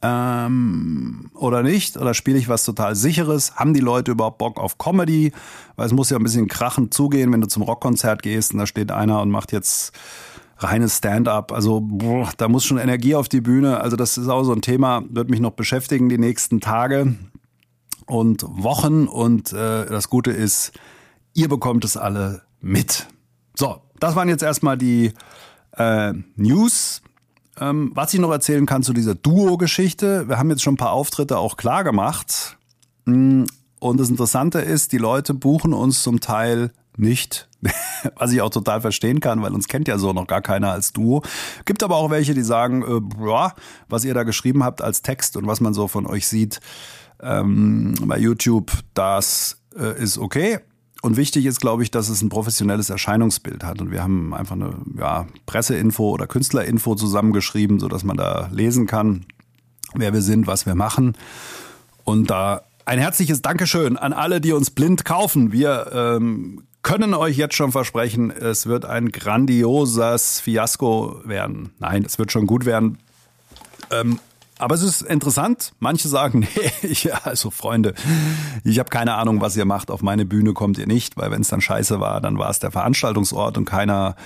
Ähm, 0.02 1.30
oder 1.35 1.62
nicht? 1.62 1.97
Oder 1.97 2.14
spiele 2.14 2.38
ich 2.38 2.49
was 2.49 2.64
total 2.64 2.95
sicheres? 2.97 3.57
Haben 3.57 3.75
die 3.75 3.80
Leute 3.80 4.12
überhaupt 4.12 4.38
Bock 4.38 4.59
auf 4.59 4.78
Comedy? 4.78 5.33
Weil 5.76 5.87
es 5.87 5.92
muss 5.92 6.11
ja 6.11 6.16
ein 6.16 6.23
bisschen 6.23 6.49
krachend 6.49 6.95
zugehen, 6.95 7.33
wenn 7.33 7.40
du 7.40 7.49
zum 7.49 7.62
Rockkonzert 7.62 8.23
gehst 8.23 8.52
und 8.52 8.59
da 8.59 8.66
steht 8.66 8.92
einer 8.92 9.21
und 9.21 9.30
macht 9.30 9.52
jetzt 9.52 9.92
reines 10.59 10.99
Stand-up. 10.99 11.52
Also 11.52 11.80
boah, 11.80 12.30
da 12.37 12.49
muss 12.49 12.64
schon 12.64 12.78
Energie 12.78 13.14
auf 13.14 13.28
die 13.28 13.40
Bühne. 13.40 13.80
Also 13.80 13.97
das 13.97 14.16
ist 14.16 14.28
auch 14.28 14.45
so 14.45 14.52
ein 14.52 14.62
Thema, 14.62 15.02
wird 15.09 15.30
mich 15.30 15.40
noch 15.40 15.52
beschäftigen 15.52 16.09
die 16.09 16.19
nächsten 16.19 16.61
Tage 16.61 17.16
und 18.07 18.45
Wochen. 18.49 19.07
Und 19.07 19.52
äh, 19.52 19.87
das 19.87 20.09
Gute 20.09 20.30
ist, 20.30 20.73
ihr 21.35 21.49
bekommt 21.49 21.85
es 21.85 21.97
alle 21.97 22.42
mit. 22.61 23.07
So, 23.54 23.83
das 23.99 24.16
waren 24.16 24.28
jetzt 24.28 24.42
erstmal 24.42 24.78
die 24.78 25.12
äh, 25.76 26.12
News. 26.37 27.02
Ähm, 27.61 27.93
was 27.95 28.14
ich 28.14 28.21
noch 28.21 28.31
erzählen 28.31 28.64
kann 28.64 28.83
zu 28.83 28.95
dieser 28.95 29.14
Duo-Geschichte, 29.14 30.29
wir 30.29 30.38
haben 30.38 30.50
jetzt 30.50 30.62
schon 30.62 30.75
ein 30.75 30.79
paar 30.79 30.93
Auftritte 30.93 31.38
auch 31.38 31.59
klar 31.59 31.85
gemacht. 31.85 32.57
Mm, 33.05 33.45
und 33.79 34.00
das 34.00 34.09
Interessante 34.09 34.61
ist, 34.61 34.93
die 34.93 34.99
Leute 34.99 35.35
buchen 35.35 35.75
uns 35.75 36.02
zum 36.02 36.21
Teil 36.21 36.73
nicht, 36.97 37.49
was 38.17 38.33
ich 38.33 38.40
auch 38.40 38.50
total 38.50 38.81
verstehen 38.81 39.21
kann, 39.21 39.43
weil 39.43 39.55
uns 39.55 39.69
kennt 39.69 39.88
ja 39.88 39.99
so 39.99 40.12
noch 40.14 40.26
gar 40.26 40.40
keiner 40.40 40.73
als 40.73 40.93
Duo. 40.93 41.23
Gibt 41.67 41.83
aber 41.83 41.97
auch 41.97 42.11
welche, 42.11 42.35
die 42.35 42.43
sagen, 42.43 42.83
äh, 42.83 43.00
boah, 43.00 43.55
was 43.88 44.05
ihr 44.05 44.14
da 44.14 44.23
geschrieben 44.23 44.64
habt 44.64 44.81
als 44.81 45.02
Text 45.02 45.37
und 45.37 45.47
was 45.47 45.61
man 45.61 45.75
so 45.75 45.87
von 45.87 46.07
euch 46.07 46.26
sieht 46.26 46.61
ähm, 47.23 47.95
bei 48.07 48.19
YouTube, 48.19 48.73
das 48.95 49.61
äh, 49.79 50.02
ist 50.02 50.17
okay. 50.17 50.61
Und 51.02 51.16
wichtig 51.16 51.47
ist, 51.47 51.61
glaube 51.61 51.83
ich, 51.83 51.90
dass 51.90 52.09
es 52.09 52.21
ein 52.21 52.28
professionelles 52.28 52.90
Erscheinungsbild 52.90 53.64
hat. 53.64 53.80
Und 53.80 53.90
wir 53.90 54.02
haben 54.02 54.34
einfach 54.34 54.54
eine 54.54 54.75
ja, 54.99 55.26
Presseinfo 55.47 56.10
oder 56.10 56.26
Künstlerinfo 56.26 56.95
zusammengeschrieben, 56.95 57.80
sodass 57.80 58.04
man 58.04 58.17
da 58.17 58.49
lesen 58.52 58.86
kann, 58.86 59.25
wer 59.95 60.13
wir 60.13 60.23
sind, 60.23 60.47
was 60.47 60.67
wir 60.67 60.75
machen. 60.75 61.17
Und 62.04 62.30
da 62.30 62.63
ein 62.84 62.99
herzliches 62.99 63.41
Dankeschön 63.41 63.97
an 63.97 64.13
alle, 64.13 64.41
die 64.41 64.52
uns 64.52 64.71
blind 64.71 65.04
kaufen. 65.04 65.52
Wir 65.52 65.91
ähm, 65.93 66.65
können 66.82 67.15
euch 67.15 67.36
jetzt 67.36 67.54
schon 67.54 67.73
versprechen, 67.73 68.30
es 68.30 68.67
wird 68.67 68.84
ein 68.84 69.10
grandioses 69.10 70.41
Fiasko 70.41 71.21
werden. 71.25 71.71
Nein, 71.78 72.04
es 72.04 72.19
wird 72.19 72.32
schon 72.32 72.47
gut 72.47 72.65
werden. 72.65 72.99
Ähm, 73.91 74.19
aber 74.60 74.75
es 74.75 74.82
ist 74.82 75.02
interessant. 75.02 75.73
Manche 75.78 76.08
sagen, 76.08 76.40
nee, 76.82 76.92
ja, 77.02 77.20
also 77.25 77.50
Freunde, 77.50 77.94
ich 78.64 78.78
habe 78.78 78.90
keine 78.90 79.14
Ahnung, 79.14 79.40
was 79.40 79.56
ihr 79.56 79.64
macht. 79.64 79.90
Auf 79.90 80.02
meine 80.02 80.25
Bühne 80.25 80.52
kommt 80.52 80.78
ihr 80.78 80.86
nicht, 80.86 81.16
weil 81.16 81.30
wenn 81.30 81.42
es 81.42 81.49
dann 81.49 81.60
scheiße 81.60 82.00
war, 82.00 82.20
dann 82.20 82.38
war 82.38 82.50
es 82.50 82.58
der 82.58 82.70
Veranstaltungsort 82.70 83.58
und 83.58 83.64
keiner 83.64 84.16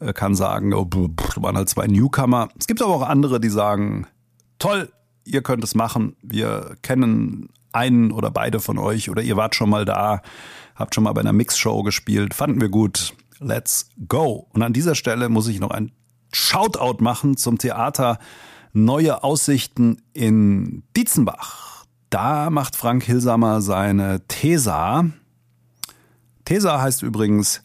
äh, 0.00 0.12
kann 0.12 0.34
sagen, 0.34 0.74
oh, 0.74 0.84
pff, 0.84 1.40
waren 1.40 1.56
halt 1.56 1.68
zwei 1.68 1.86
Newcomer. 1.86 2.48
Es 2.58 2.66
gibt 2.66 2.82
aber 2.82 2.94
auch 2.94 3.08
andere, 3.08 3.40
die 3.40 3.48
sagen, 3.48 4.06
toll, 4.58 4.90
ihr 5.24 5.42
könnt 5.42 5.64
es 5.64 5.74
machen. 5.74 6.16
Wir 6.22 6.76
kennen 6.82 7.48
einen 7.72 8.12
oder 8.12 8.30
beide 8.30 8.60
von 8.60 8.78
euch 8.78 9.10
oder 9.10 9.22
ihr 9.22 9.36
wart 9.36 9.54
schon 9.54 9.70
mal 9.70 9.84
da, 9.84 10.22
habt 10.74 10.94
schon 10.94 11.04
mal 11.04 11.12
bei 11.12 11.20
einer 11.20 11.32
Mixshow 11.32 11.82
gespielt, 11.82 12.34
fanden 12.34 12.60
wir 12.60 12.68
gut. 12.68 13.14
Let's 13.40 13.90
go. 14.08 14.48
Und 14.52 14.62
an 14.62 14.72
dieser 14.72 14.94
Stelle 14.94 15.28
muss 15.28 15.48
ich 15.48 15.60
noch 15.60 15.70
ein 15.70 15.92
Shoutout 16.32 17.02
machen 17.02 17.36
zum 17.36 17.58
Theater 17.58 18.18
neue 18.74 19.22
Aussichten 19.24 20.02
in 20.12 20.82
Dietzenbach. 20.96 21.86
Da 22.10 22.50
macht 22.50 22.76
Frank 22.76 23.04
Hilsamer 23.04 23.62
seine 23.62 24.26
Tesa. 24.28 25.06
Tesa 26.44 26.80
heißt 26.80 27.02
übrigens 27.02 27.62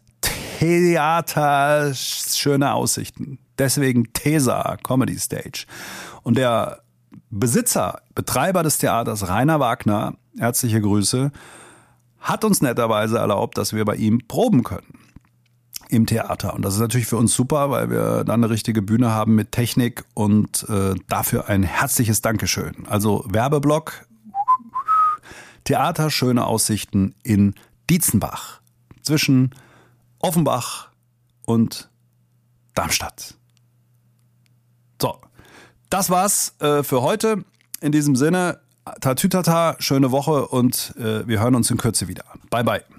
Theater 0.60 1.93
schöne 1.93 2.74
Aussichten. 2.74 3.39
Deswegen 3.58 4.13
Tesa 4.13 4.78
Comedy 4.84 5.17
Stage. 5.19 5.65
Und 6.24 6.38
der 6.38 6.84
Besitzer, 7.30 8.02
Betreiber 8.15 8.63
des 8.63 8.78
Theaters, 8.78 9.28
Rainer 9.28 9.60
Wagner, 9.60 10.15
herzliche 10.38 10.80
Grüße, 10.80 11.32
hat 12.19 12.43
uns 12.43 12.62
netterweise 12.62 13.17
erlaubt, 13.17 13.58
dass 13.58 13.74
wir 13.74 13.86
bei 13.86 13.95
ihm 13.95 14.28
proben 14.28 14.63
können 14.63 15.09
im 15.89 16.06
Theater. 16.06 16.54
Und 16.54 16.63
das 16.63 16.75
ist 16.75 16.80
natürlich 16.80 17.08
für 17.08 17.17
uns 17.17 17.34
super, 17.34 17.71
weil 17.71 17.89
wir 17.89 18.23
dann 18.23 18.43
eine 18.43 18.49
richtige 18.49 18.82
Bühne 18.82 19.10
haben 19.10 19.36
mit 19.36 19.52
Technik 19.52 20.06
und 20.13 20.67
äh, 20.69 20.95
dafür 21.08 21.49
ein 21.49 21.63
herzliches 21.63 22.21
Dankeschön. 22.21 22.86
Also 22.88 23.25
Werbeblock, 23.28 24.06
Theater, 25.63 26.10
schöne 26.12 26.45
Aussichten 26.45 27.15
in 27.23 27.56
Dietzenbach 27.89 28.62
zwischen 29.02 29.56
Offenbach 30.19 30.89
und 31.45 31.89
Darmstadt. 32.75 33.34
So, 35.02 35.17
das 35.89 36.10
war's 36.10 36.56
äh, 36.60 36.84
für 36.84 37.02
heute. 37.02 37.43
In 37.82 37.91
diesem 37.91 38.15
Sinne, 38.15 38.60
Tatütata, 39.02 39.75
schöne 39.80 40.12
Woche 40.12 40.47
und 40.47 40.93
äh, 40.97 41.28
wir 41.28 41.39
hören 41.39 41.56
uns 41.56 41.71
in 41.71 41.78
Kürze 41.78 42.08
wieder. 42.08 42.25
Bye 42.49 42.63
bye. 42.63 42.98